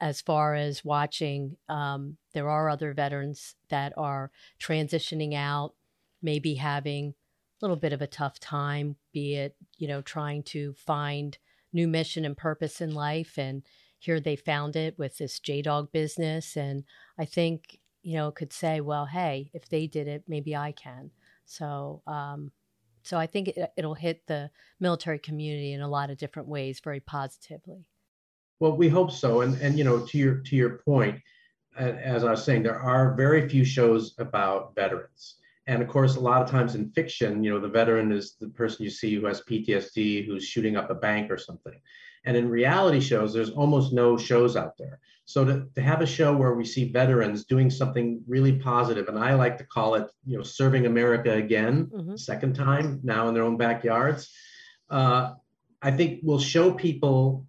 as 0.00 0.20
far 0.20 0.54
as 0.54 0.84
watching. 0.84 1.56
Um, 1.68 2.18
there 2.34 2.48
are 2.48 2.68
other 2.68 2.94
veterans 2.94 3.56
that 3.68 3.94
are 3.96 4.30
transitioning 4.62 5.34
out, 5.34 5.74
maybe 6.22 6.54
having 6.54 7.08
a 7.08 7.64
little 7.64 7.76
bit 7.76 7.92
of 7.92 8.00
a 8.00 8.06
tough 8.06 8.38
time, 8.38 8.94
be 9.12 9.34
it, 9.34 9.56
you 9.76 9.88
know, 9.88 10.02
trying 10.02 10.44
to 10.44 10.72
find 10.74 11.36
new 11.72 11.88
mission 11.88 12.24
and 12.24 12.36
purpose 12.36 12.80
in 12.80 12.94
life. 12.94 13.36
And 13.36 13.64
here 14.00 14.18
they 14.18 14.34
found 14.34 14.76
it 14.76 14.98
with 14.98 15.18
this 15.18 15.38
J 15.38 15.62
Dog 15.62 15.92
business. 15.92 16.56
And 16.56 16.84
I 17.18 17.26
think, 17.26 17.78
you 18.02 18.16
know, 18.16 18.30
could 18.30 18.52
say, 18.52 18.80
well, 18.80 19.06
hey, 19.06 19.50
if 19.54 19.68
they 19.68 19.86
did 19.86 20.08
it, 20.08 20.24
maybe 20.26 20.56
I 20.56 20.72
can. 20.72 21.10
So, 21.44 22.02
um, 22.06 22.50
so 23.02 23.18
I 23.18 23.26
think 23.26 23.48
it, 23.48 23.72
it'll 23.76 23.94
hit 23.94 24.26
the 24.26 24.50
military 24.80 25.18
community 25.18 25.74
in 25.74 25.82
a 25.82 25.88
lot 25.88 26.10
of 26.10 26.18
different 26.18 26.48
ways 26.48 26.80
very 26.80 27.00
positively. 27.00 27.84
Well, 28.58 28.76
we 28.76 28.88
hope 28.88 29.12
so. 29.12 29.42
And 29.42 29.54
and 29.60 29.76
you 29.78 29.84
know, 29.84 30.00
to 30.06 30.18
your 30.18 30.36
to 30.36 30.56
your 30.56 30.78
point, 30.78 31.20
as 31.76 32.24
I 32.24 32.30
was 32.30 32.44
saying, 32.44 32.62
there 32.62 32.80
are 32.80 33.14
very 33.14 33.48
few 33.48 33.64
shows 33.64 34.14
about 34.18 34.74
veterans. 34.74 35.36
And 35.66 35.82
of 35.82 35.88
course, 35.88 36.16
a 36.16 36.20
lot 36.20 36.42
of 36.42 36.50
times 36.50 36.74
in 36.74 36.90
fiction, 36.90 37.44
you 37.44 37.50
know, 37.50 37.60
the 37.60 37.68
veteran 37.68 38.12
is 38.12 38.34
the 38.40 38.48
person 38.48 38.84
you 38.84 38.90
see 38.90 39.14
who 39.14 39.26
has 39.26 39.42
PTSD, 39.42 40.26
who's 40.26 40.44
shooting 40.44 40.76
up 40.76 40.90
a 40.90 40.94
bank 40.94 41.30
or 41.30 41.38
something. 41.38 41.78
And 42.24 42.36
in 42.36 42.48
reality 42.48 43.00
shows, 43.00 43.32
there's 43.32 43.50
almost 43.50 43.92
no 43.92 44.16
shows 44.16 44.56
out 44.56 44.76
there. 44.78 45.00
So 45.24 45.44
to, 45.44 45.66
to 45.76 45.80
have 45.80 46.02
a 46.02 46.06
show 46.06 46.36
where 46.36 46.54
we 46.54 46.64
see 46.64 46.90
veterans 46.90 47.44
doing 47.44 47.70
something 47.70 48.22
really 48.26 48.58
positive, 48.58 49.08
and 49.08 49.18
I 49.18 49.34
like 49.34 49.58
to 49.58 49.64
call 49.64 49.94
it, 49.94 50.08
you 50.26 50.36
know, 50.36 50.42
serving 50.42 50.86
America 50.86 51.32
again, 51.32 51.86
mm-hmm. 51.86 52.16
second 52.16 52.54
time 52.54 53.00
now 53.02 53.28
in 53.28 53.34
their 53.34 53.44
own 53.44 53.56
backyards, 53.56 54.34
uh, 54.90 55.34
I 55.80 55.92
think 55.92 56.20
will 56.22 56.40
show 56.40 56.72
people 56.72 57.46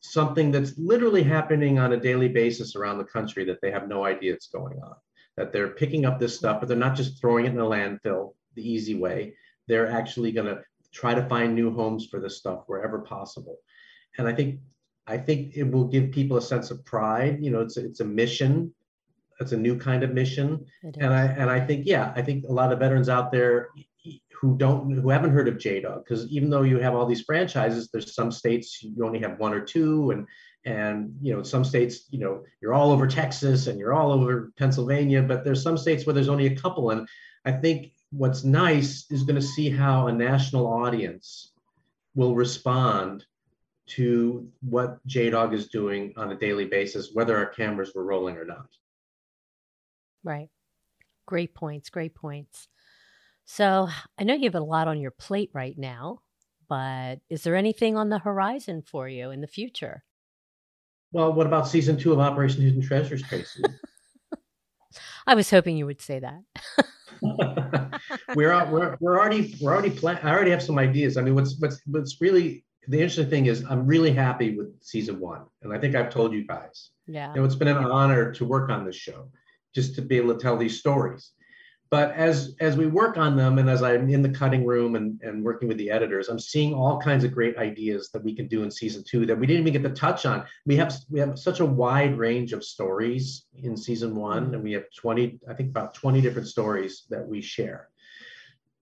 something 0.00 0.50
that's 0.50 0.76
literally 0.76 1.22
happening 1.22 1.78
on 1.78 1.92
a 1.92 1.96
daily 1.96 2.28
basis 2.28 2.76
around 2.76 2.98
the 2.98 3.04
country 3.04 3.44
that 3.46 3.60
they 3.62 3.70
have 3.70 3.88
no 3.88 4.04
idea 4.04 4.34
it's 4.34 4.48
going 4.48 4.78
on. 4.80 4.94
That 5.36 5.52
they're 5.52 5.68
picking 5.68 6.04
up 6.04 6.20
this 6.20 6.36
stuff, 6.36 6.60
but 6.60 6.68
they're 6.68 6.76
not 6.76 6.96
just 6.96 7.20
throwing 7.20 7.46
it 7.46 7.52
in 7.52 7.58
a 7.58 7.64
landfill 7.64 8.34
the 8.54 8.68
easy 8.68 8.94
way. 8.94 9.34
They're 9.68 9.90
actually 9.90 10.32
going 10.32 10.48
to 10.48 10.62
try 10.92 11.14
to 11.14 11.26
find 11.28 11.54
new 11.54 11.72
homes 11.72 12.06
for 12.06 12.20
this 12.20 12.36
stuff 12.36 12.64
wherever 12.66 12.98
possible. 12.98 13.56
And 14.18 14.28
I 14.28 14.32
think 14.32 14.60
I 15.06 15.18
think 15.18 15.56
it 15.56 15.64
will 15.64 15.84
give 15.84 16.12
people 16.12 16.36
a 16.36 16.42
sense 16.42 16.70
of 16.70 16.84
pride. 16.84 17.38
You 17.40 17.50
know, 17.50 17.60
it's 17.60 17.76
a, 17.76 17.84
it's 17.84 18.00
a 18.00 18.04
mission. 18.04 18.72
It's 19.40 19.52
a 19.52 19.56
new 19.56 19.76
kind 19.76 20.02
of 20.04 20.12
mission. 20.12 20.64
And 20.98 21.12
I 21.12 21.24
and 21.26 21.50
I 21.50 21.60
think 21.60 21.86
yeah, 21.86 22.12
I 22.14 22.22
think 22.22 22.44
a 22.48 22.52
lot 22.52 22.72
of 22.72 22.78
veterans 22.78 23.08
out 23.08 23.32
there 23.32 23.70
who 24.40 24.56
don't 24.56 24.90
who 24.90 25.08
haven't 25.08 25.30
heard 25.30 25.48
of 25.48 25.54
JDOG 25.54 26.04
because 26.04 26.26
even 26.28 26.50
though 26.50 26.62
you 26.62 26.78
have 26.78 26.94
all 26.94 27.06
these 27.06 27.22
franchises, 27.22 27.88
there's 27.92 28.14
some 28.14 28.32
states 28.32 28.82
you 28.82 29.04
only 29.04 29.20
have 29.20 29.38
one 29.38 29.52
or 29.52 29.60
two, 29.60 30.10
and 30.10 30.26
and 30.64 31.14
you 31.20 31.34
know 31.34 31.42
some 31.42 31.64
states 31.64 32.06
you 32.10 32.18
know 32.18 32.42
you're 32.60 32.74
all 32.74 32.92
over 32.92 33.06
Texas 33.06 33.66
and 33.66 33.78
you're 33.78 33.94
all 33.94 34.12
over 34.12 34.52
Pennsylvania, 34.58 35.22
but 35.22 35.44
there's 35.44 35.62
some 35.62 35.78
states 35.78 36.06
where 36.06 36.14
there's 36.14 36.28
only 36.28 36.46
a 36.46 36.56
couple, 36.56 36.90
and 36.90 37.08
I 37.44 37.52
think 37.52 37.92
what's 38.10 38.44
nice 38.44 39.06
is 39.10 39.22
going 39.22 39.40
to 39.40 39.46
see 39.46 39.70
how 39.70 40.06
a 40.06 40.12
national 40.12 40.66
audience 40.66 41.52
will 42.14 42.34
respond 42.34 43.24
to 43.96 44.48
what 44.60 45.06
JDOG 45.06 45.54
is 45.54 45.68
doing 45.68 46.12
on 46.16 46.32
a 46.32 46.38
daily 46.38 46.64
basis, 46.64 47.10
whether 47.12 47.36
our 47.36 47.46
cameras 47.46 47.92
were 47.94 48.04
rolling 48.04 48.36
or 48.36 48.44
not. 48.44 48.68
Right. 50.24 50.48
Great 51.26 51.54
points. 51.54 51.90
Great 51.90 52.14
points. 52.14 52.68
So 53.44 53.88
I 54.18 54.24
know 54.24 54.34
you 54.34 54.44
have 54.44 54.54
a 54.54 54.60
lot 54.60 54.88
on 54.88 55.00
your 55.00 55.10
plate 55.10 55.50
right 55.52 55.76
now, 55.76 56.20
but 56.68 57.20
is 57.28 57.42
there 57.42 57.56
anything 57.56 57.96
on 57.96 58.08
the 58.08 58.18
horizon 58.18 58.82
for 58.82 59.08
you 59.08 59.30
in 59.30 59.40
the 59.40 59.46
future? 59.46 60.04
Well, 61.12 61.32
what 61.32 61.46
about 61.46 61.68
season 61.68 61.98
two 61.98 62.12
of 62.12 62.18
Operation 62.18 62.62
Hidden 62.62 62.82
Treasures, 62.82 63.22
Tracy? 63.22 63.62
I 65.26 65.34
was 65.34 65.50
hoping 65.50 65.76
you 65.76 65.86
would 65.86 66.00
say 66.00 66.20
that. 66.20 66.40
we're, 68.34 68.70
we're 68.70 68.96
we're 69.00 69.18
already 69.18 69.54
we're 69.60 69.72
already 69.72 69.90
plan- 69.90 70.20
I 70.22 70.30
already 70.30 70.50
have 70.50 70.62
some 70.62 70.78
ideas. 70.78 71.16
I 71.16 71.22
mean, 71.22 71.34
what's 71.34 71.58
what's 71.60 71.80
what's 71.86 72.20
really 72.20 72.64
the 72.88 72.98
interesting 72.98 73.30
thing 73.30 73.46
is 73.46 73.64
I'm 73.68 73.86
really 73.86 74.12
happy 74.12 74.56
with 74.56 74.82
season 74.82 75.20
one, 75.20 75.42
and 75.62 75.72
I 75.72 75.78
think 75.78 75.94
I've 75.94 76.10
told 76.10 76.32
you 76.32 76.46
guys. 76.46 76.90
Yeah. 77.06 77.30
You 77.34 77.40
know, 77.40 77.44
it's 77.44 77.54
been 77.54 77.68
an 77.68 77.76
honor 77.76 78.32
to 78.32 78.44
work 78.44 78.70
on 78.70 78.84
this 78.84 78.96
show, 78.96 79.28
just 79.74 79.94
to 79.96 80.02
be 80.02 80.16
able 80.16 80.34
to 80.34 80.40
tell 80.40 80.56
these 80.56 80.78
stories 80.78 81.32
but 81.92 82.10
as 82.14 82.56
as 82.58 82.74
we 82.74 82.86
work 82.86 83.18
on 83.18 83.36
them 83.36 83.58
and 83.58 83.68
as 83.70 83.82
i'm 83.82 84.08
in 84.08 84.22
the 84.22 84.28
cutting 84.28 84.64
room 84.66 84.96
and, 84.96 85.20
and 85.22 85.44
working 85.44 85.68
with 85.68 85.76
the 85.76 85.90
editors 85.90 86.28
i'm 86.28 86.38
seeing 86.38 86.74
all 86.74 86.98
kinds 86.98 87.22
of 87.22 87.32
great 87.32 87.56
ideas 87.58 88.08
that 88.12 88.24
we 88.24 88.34
can 88.34 88.48
do 88.48 88.64
in 88.64 88.70
season 88.70 89.04
two 89.06 89.24
that 89.26 89.38
we 89.38 89.46
didn't 89.46 89.60
even 89.60 89.72
get 89.80 89.86
to 89.86 89.94
touch 89.94 90.26
on 90.26 90.42
we 90.66 90.74
have 90.74 90.92
we 91.10 91.20
have 91.20 91.38
such 91.38 91.60
a 91.60 91.66
wide 91.66 92.18
range 92.18 92.52
of 92.52 92.64
stories 92.64 93.44
in 93.54 93.76
season 93.76 94.16
one 94.16 94.54
and 94.54 94.62
we 94.62 94.72
have 94.72 94.84
20 94.98 95.38
i 95.48 95.54
think 95.54 95.68
about 95.68 95.94
20 95.94 96.20
different 96.20 96.48
stories 96.48 97.04
that 97.10 97.24
we 97.24 97.40
share 97.40 97.88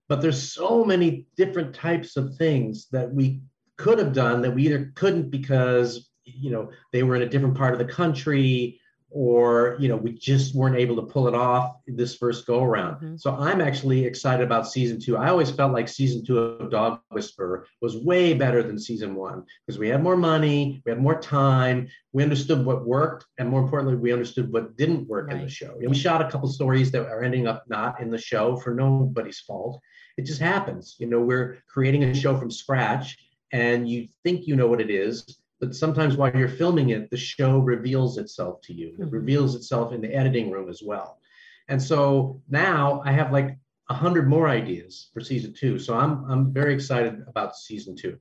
but 0.08 0.22
there's 0.22 0.52
so 0.52 0.84
many 0.84 1.26
different 1.36 1.74
types 1.74 2.16
of 2.16 2.34
things 2.36 2.86
that 2.92 3.12
we 3.12 3.40
could 3.80 3.98
have 3.98 4.12
done 4.12 4.42
that 4.42 4.54
we 4.54 4.66
either 4.66 4.92
couldn't 4.94 5.30
because 5.30 6.10
you 6.24 6.50
know 6.50 6.70
they 6.92 7.02
were 7.02 7.16
in 7.16 7.22
a 7.22 7.28
different 7.28 7.56
part 7.56 7.72
of 7.72 7.78
the 7.78 7.92
country 7.92 8.78
or 9.08 9.76
you 9.80 9.88
know 9.88 9.96
we 9.96 10.12
just 10.12 10.54
weren't 10.54 10.76
able 10.76 10.94
to 10.96 11.02
pull 11.02 11.26
it 11.26 11.34
off 11.34 11.76
this 11.86 12.14
first 12.14 12.46
go 12.46 12.62
around. 12.62 12.96
Mm-hmm. 12.96 13.16
so 13.16 13.34
i'm 13.34 13.62
actually 13.62 14.04
excited 14.04 14.44
about 14.44 14.68
season 14.68 15.00
two. 15.00 15.16
I 15.16 15.30
always 15.30 15.50
felt 15.50 15.72
like 15.72 15.88
season 15.88 16.24
two 16.24 16.38
of 16.38 16.70
dog 16.70 17.00
whisperer 17.10 17.66
was 17.80 17.96
way 17.96 18.34
better 18.34 18.62
than 18.62 18.78
season 18.78 19.14
one 19.14 19.44
because 19.66 19.78
we 19.78 19.88
had 19.88 20.02
more 20.02 20.16
money 20.16 20.82
we 20.84 20.90
had 20.92 21.00
more 21.00 21.18
time 21.18 21.88
we 22.12 22.22
understood 22.22 22.64
what 22.66 22.86
worked 22.86 23.24
and 23.38 23.48
more 23.48 23.62
importantly 23.62 23.96
we 23.96 24.12
understood 24.12 24.52
what 24.52 24.76
didn't 24.76 25.08
work 25.08 25.28
right. 25.28 25.36
in 25.36 25.42
the 25.42 25.50
show. 25.50 25.78
And 25.80 25.88
we 25.88 25.96
shot 25.96 26.20
a 26.20 26.30
couple 26.30 26.48
stories 26.48 26.90
that 26.90 27.06
are 27.06 27.22
ending 27.22 27.46
up 27.46 27.64
not 27.68 28.00
in 28.02 28.10
the 28.10 28.18
show 28.18 28.56
for 28.56 28.74
nobody's 28.74 29.40
fault. 29.40 29.80
It 30.18 30.26
just 30.26 30.40
happens. 30.40 30.96
You 30.98 31.06
know 31.06 31.20
we're 31.20 31.62
creating 31.66 32.04
a 32.04 32.14
show 32.14 32.36
from 32.36 32.50
scratch 32.50 33.16
and 33.52 33.88
you 33.88 34.08
think 34.24 34.46
you 34.46 34.56
know 34.56 34.66
what 34.68 34.80
it 34.80 34.90
is 34.90 35.38
but 35.60 35.74
sometimes 35.74 36.16
while 36.16 36.34
you're 36.34 36.48
filming 36.48 36.88
it, 36.88 37.10
the 37.10 37.18
show 37.18 37.58
reveals 37.58 38.16
itself 38.16 38.62
to 38.62 38.72
you. 38.72 38.94
It 38.98 39.00
Mhm. 39.00 39.12
reveals 39.12 39.54
itself 39.54 39.92
in 39.92 40.00
the 40.00 40.08
editing 40.14 40.50
room 40.50 40.70
as 40.70 40.82
well. 40.82 41.20
And 41.68 41.82
so 41.82 42.40
now 42.48 43.02
I 43.04 43.12
have 43.12 43.30
like 43.30 43.58
a 43.90 43.94
hundred 43.94 44.26
more 44.26 44.48
ideas 44.48 45.10
for 45.12 45.20
season 45.20 45.52
two. 45.52 45.78
So 45.78 45.92
I'm 45.94 46.24
I'm 46.30 46.50
very 46.54 46.72
excited 46.72 47.22
about 47.26 47.56
season 47.56 47.94
two. 47.94 48.18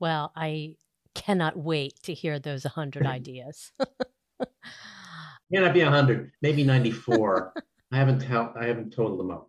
Well, 0.00 0.32
I 0.34 0.74
cannot 1.14 1.56
wait 1.56 1.94
to 2.02 2.12
hear 2.12 2.40
those 2.40 2.64
100 2.64 3.06
ideas. 3.18 3.70
May 5.50 5.60
not 5.60 5.74
be 5.74 5.82
a 5.82 5.90
hundred, 5.90 6.32
maybe 6.42 6.64
94. 6.64 7.52
I 7.92 7.96
haven't 7.96 8.18
tel- 8.20 8.52
I 8.58 8.66
haven't 8.66 8.92
totaled 8.92 9.20
them 9.20 9.30
up. 9.30 9.48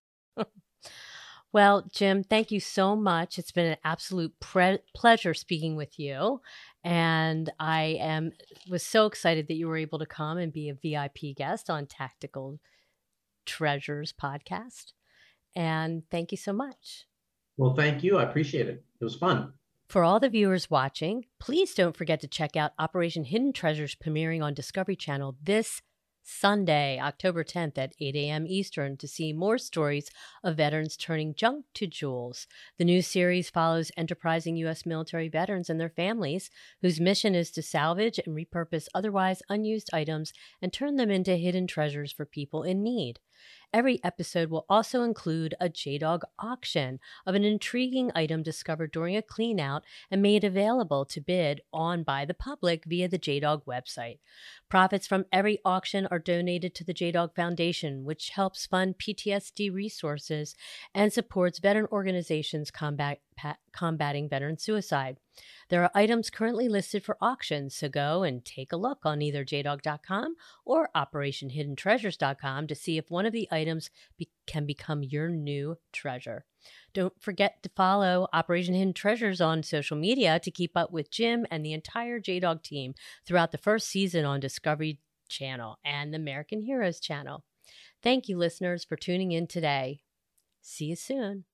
Well, 1.56 1.86
Jim, 1.90 2.22
thank 2.22 2.52
you 2.52 2.60
so 2.60 2.98
much. 2.98 3.40
It's 3.40 3.54
been 3.54 3.68
an 3.68 3.78
absolute 3.86 4.38
pre- 4.42 4.80
pleasure 4.94 5.34
speaking 5.34 5.78
with 5.78 5.98
you. 5.98 6.42
And 6.84 7.50
I 7.58 7.98
am 8.02 8.34
was 8.70 8.84
so 8.84 9.06
excited 9.06 9.48
that 9.48 9.54
you 9.54 9.70
were 9.70 9.78
able 9.78 10.00
to 10.00 10.06
come 10.06 10.38
and 10.38 10.52
be 10.52 10.68
a 10.68 10.74
VIP 10.74 11.34
guest 11.34 11.70
on 11.70 11.86
Tactical 11.86 12.60
Treasures 13.46 14.12
podcast. 14.12 14.92
And 15.56 16.04
thank 16.12 16.34
you 16.34 16.38
so 16.38 16.52
much. 16.52 17.06
Well, 17.56 17.74
thank 17.74 18.04
you. 18.04 18.18
I 18.18 18.24
appreciate 18.24 18.68
it. 18.68 18.84
It 19.00 19.04
was 19.06 19.16
fun. 19.16 19.54
For 19.88 20.04
all 20.04 20.20
the 20.20 20.28
viewers 20.28 20.70
watching, 20.70 21.24
please 21.40 21.74
don't 21.74 21.96
forget 21.96 22.20
to 22.20 22.28
check 22.28 22.58
out 22.58 22.74
Operation 22.78 23.24
Hidden 23.24 23.54
Treasures 23.54 23.96
premiering 23.96 24.44
on 24.44 24.54
Discovery 24.54 24.98
Channel 24.98 25.38
this 25.42 25.82
Sunday, 26.28 27.00
October 27.00 27.44
10th 27.44 27.78
at 27.78 27.94
8 28.00 28.16
a.m. 28.16 28.48
Eastern 28.48 28.98
to 28.98 29.08
see 29.08 29.32
more 29.32 29.60
stories 29.60 30.10
of 30.44 30.58
veterans 30.58 30.98
turning 30.98 31.36
junk 31.36 31.66
to 31.76 31.86
jewels. 31.86 32.48
The 32.80 32.84
new 32.84 33.04
series 33.04 33.52
follows 33.52 33.92
enterprising 33.96 34.58
U.S. 34.58 34.88
military 34.88 35.30
veterans 35.30 35.70
and 35.70 35.80
their 35.80 35.88
families 35.88 36.50
whose 36.82 37.00
mission 37.00 37.36
is 37.36 37.52
to 37.52 37.62
salvage 37.62 38.20
and 38.26 38.36
repurpose 38.36 38.88
otherwise 38.96 39.44
unused 39.50 39.92
items 39.94 40.34
and 40.64 40.74
turn 40.74 40.96
them 40.96 41.12
into 41.12 41.36
hidden 41.36 41.68
treasures 41.68 42.12
for 42.12 42.26
people 42.26 42.64
in 42.64 42.82
need. 42.82 43.20
Every 43.74 44.02
episode 44.04 44.50
will 44.50 44.66
also 44.70 45.04
include 45.04 45.54
a 45.60 45.68
JDog 45.68 46.22
auction 46.40 47.00
of 47.26 47.36
an 47.36 47.44
intriguing 47.44 48.10
item 48.16 48.42
discovered 48.42 48.92
during 48.92 49.18
a 49.18 49.22
cleanout 49.22 49.82
and 50.10 50.22
made 50.22 50.46
available 50.46 51.04
to 51.06 51.20
bid 51.20 51.62
on 51.74 52.04
by 52.04 52.24
the 52.24 52.34
public 52.34 52.86
via 52.86 53.10
the 53.10 53.20
JDog 53.20 53.66
website. 53.66 54.20
Profits 54.70 55.08
from 55.08 55.26
every 55.32 55.60
auction 55.66 56.08
are 56.10 56.20
donated 56.20 56.74
to 56.76 56.86
the 56.86 56.94
JDog 56.94 57.36
Foundation, 57.36 58.06
which 58.06 58.30
helps 58.30 58.66
fund 58.66 58.96
PTSD 58.98 59.74
resources 59.74 60.56
and 60.94 61.12
supports 61.12 61.60
veteran 61.60 61.88
organizations 61.92 62.72
combat, 62.72 63.20
combating 63.72 64.30
veteran 64.30 64.58
suicide. 64.58 65.18
There 65.70 65.84
are 65.84 65.92
items 65.94 66.30
currently 66.30 66.68
listed 66.70 67.04
for 67.04 67.18
auction, 67.20 67.70
so 67.70 67.90
go 67.90 68.24
and 68.24 68.44
take 68.46 68.72
a 68.72 68.78
look 68.78 69.00
on 69.06 69.22
either 69.22 69.44
jdog.com 69.44 70.36
or 70.66 70.90
operationhiddentreasures.com 70.96 72.68
to 72.68 72.76
see 72.76 72.98
if 72.98 73.10
one 73.10 73.26
of 73.26 73.34
the 73.34 73.48
items 73.52 73.90
be- 74.18 74.30
can 74.46 74.66
become 74.66 75.04
your 75.04 75.30
new 75.30 75.78
treasure. 75.92 76.46
Don't 76.94 77.20
forget 77.22 77.62
to 77.64 77.70
follow 77.76 78.28
Operation 78.34 78.74
Hidden 78.74 78.94
Treasures 78.94 79.42
on 79.42 79.64
social 79.64 79.98
media 79.98 80.40
to 80.40 80.52
keep 80.52 80.76
up 80.76 80.92
with 80.92 81.12
Jim 81.12 81.46
and 81.52 81.66
the 81.66 81.74
entire 81.74 82.20
JDog 82.20 82.64
team 82.64 82.94
throughout 83.26 83.52
the 83.52 83.58
first 83.58 83.88
season 83.88 84.26
on 84.26 84.40
Discovery 84.40 85.00
Channel 85.30 85.78
and 85.84 86.14
the 86.14 86.18
American 86.18 86.62
Heroes 86.62 87.00
channel. 87.00 87.44
Thank 88.02 88.30
you, 88.30 88.38
listeners, 88.38 88.84
for 88.84 88.96
tuning 88.96 89.32
in 89.32 89.48
today. 89.48 90.02
See 90.62 90.86
you 90.86 90.96
soon. 90.96 91.46